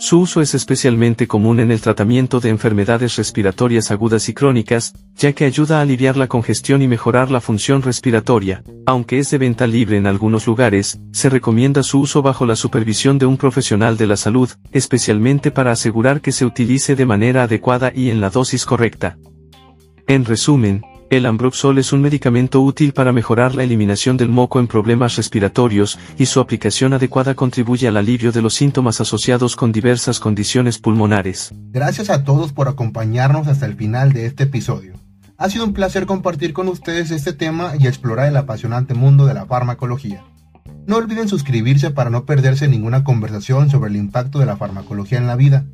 Su 0.00 0.20
uso 0.20 0.40
es 0.40 0.54
especialmente 0.54 1.28
común 1.28 1.60
en 1.60 1.70
el 1.70 1.82
tratamiento 1.82 2.40
de 2.40 2.48
enfermedades 2.48 3.16
respiratorias 3.16 3.90
agudas 3.90 4.30
y 4.30 4.32
crónicas, 4.32 4.94
ya 5.14 5.34
que 5.34 5.44
ayuda 5.44 5.78
a 5.78 5.82
aliviar 5.82 6.16
la 6.16 6.26
congestión 6.26 6.80
y 6.80 6.88
mejorar 6.88 7.30
la 7.30 7.42
función 7.42 7.82
respiratoria. 7.82 8.64
Aunque 8.86 9.18
es 9.18 9.30
de 9.30 9.36
venta 9.36 9.66
libre 9.66 9.98
en 9.98 10.06
algunos 10.06 10.46
lugares, 10.46 10.98
se 11.12 11.28
recomienda 11.28 11.82
su 11.82 12.00
uso 12.00 12.22
bajo 12.22 12.46
la 12.46 12.56
supervisión 12.56 13.18
de 13.18 13.26
un 13.26 13.36
profesional 13.36 13.98
de 13.98 14.06
la 14.06 14.16
salud, 14.16 14.48
especialmente 14.72 15.50
para 15.50 15.72
asegurar 15.72 16.22
que 16.22 16.32
se 16.32 16.46
utilice 16.46 16.96
de 16.96 17.04
manera 17.04 17.42
adecuada 17.42 17.92
y 17.94 18.08
en 18.08 18.22
la 18.22 18.30
dosis 18.30 18.64
correcta. 18.64 19.18
En 20.06 20.24
resumen, 20.24 20.82
el 21.10 21.26
ambroxol 21.26 21.78
es 21.78 21.92
un 21.92 22.00
medicamento 22.02 22.60
útil 22.60 22.92
para 22.92 23.12
mejorar 23.12 23.56
la 23.56 23.64
eliminación 23.64 24.16
del 24.16 24.28
moco 24.28 24.60
en 24.60 24.68
problemas 24.68 25.16
respiratorios, 25.16 25.98
y 26.16 26.26
su 26.26 26.38
aplicación 26.38 26.92
adecuada 26.92 27.34
contribuye 27.34 27.88
al 27.88 27.96
alivio 27.96 28.30
de 28.30 28.40
los 28.40 28.54
síntomas 28.54 29.00
asociados 29.00 29.56
con 29.56 29.72
diversas 29.72 30.20
condiciones 30.20 30.78
pulmonares. 30.78 31.52
Gracias 31.72 32.10
a 32.10 32.22
todos 32.22 32.52
por 32.52 32.68
acompañarnos 32.68 33.48
hasta 33.48 33.66
el 33.66 33.74
final 33.74 34.12
de 34.12 34.26
este 34.26 34.44
episodio. 34.44 34.94
Ha 35.36 35.50
sido 35.50 35.64
un 35.64 35.72
placer 35.72 36.06
compartir 36.06 36.52
con 36.52 36.68
ustedes 36.68 37.10
este 37.10 37.32
tema 37.32 37.72
y 37.76 37.88
explorar 37.88 38.28
el 38.28 38.36
apasionante 38.36 38.94
mundo 38.94 39.26
de 39.26 39.34
la 39.34 39.46
farmacología. 39.46 40.22
No 40.86 40.96
olviden 40.96 41.28
suscribirse 41.28 41.90
para 41.90 42.10
no 42.10 42.24
perderse 42.24 42.68
ninguna 42.68 43.02
conversación 43.02 43.68
sobre 43.68 43.90
el 43.90 43.96
impacto 43.96 44.38
de 44.38 44.46
la 44.46 44.56
farmacología 44.56 45.18
en 45.18 45.26
la 45.26 45.36
vida. 45.36 45.66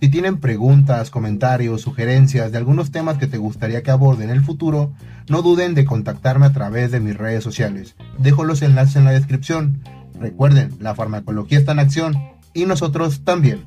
Si 0.00 0.10
tienen 0.10 0.38
preguntas, 0.40 1.10
comentarios, 1.10 1.80
sugerencias 1.80 2.52
de 2.52 2.58
algunos 2.58 2.90
temas 2.90 3.16
que 3.16 3.26
te 3.26 3.38
gustaría 3.38 3.82
que 3.82 3.90
aborde 3.90 4.24
en 4.24 4.30
el 4.30 4.44
futuro, 4.44 4.92
no 5.28 5.40
duden 5.40 5.74
de 5.74 5.86
contactarme 5.86 6.46
a 6.46 6.52
través 6.52 6.90
de 6.90 7.00
mis 7.00 7.16
redes 7.16 7.42
sociales. 7.42 7.96
Dejo 8.18 8.44
los 8.44 8.60
enlaces 8.62 8.96
en 8.96 9.04
la 9.04 9.12
descripción. 9.12 9.82
Recuerden, 10.20 10.74
la 10.80 10.94
farmacología 10.94 11.58
está 11.58 11.72
en 11.72 11.78
acción 11.78 12.14
y 12.52 12.66
nosotros 12.66 13.24
también. 13.24 13.64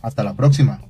Hasta 0.00 0.24
la 0.24 0.34
próxima. 0.34 0.80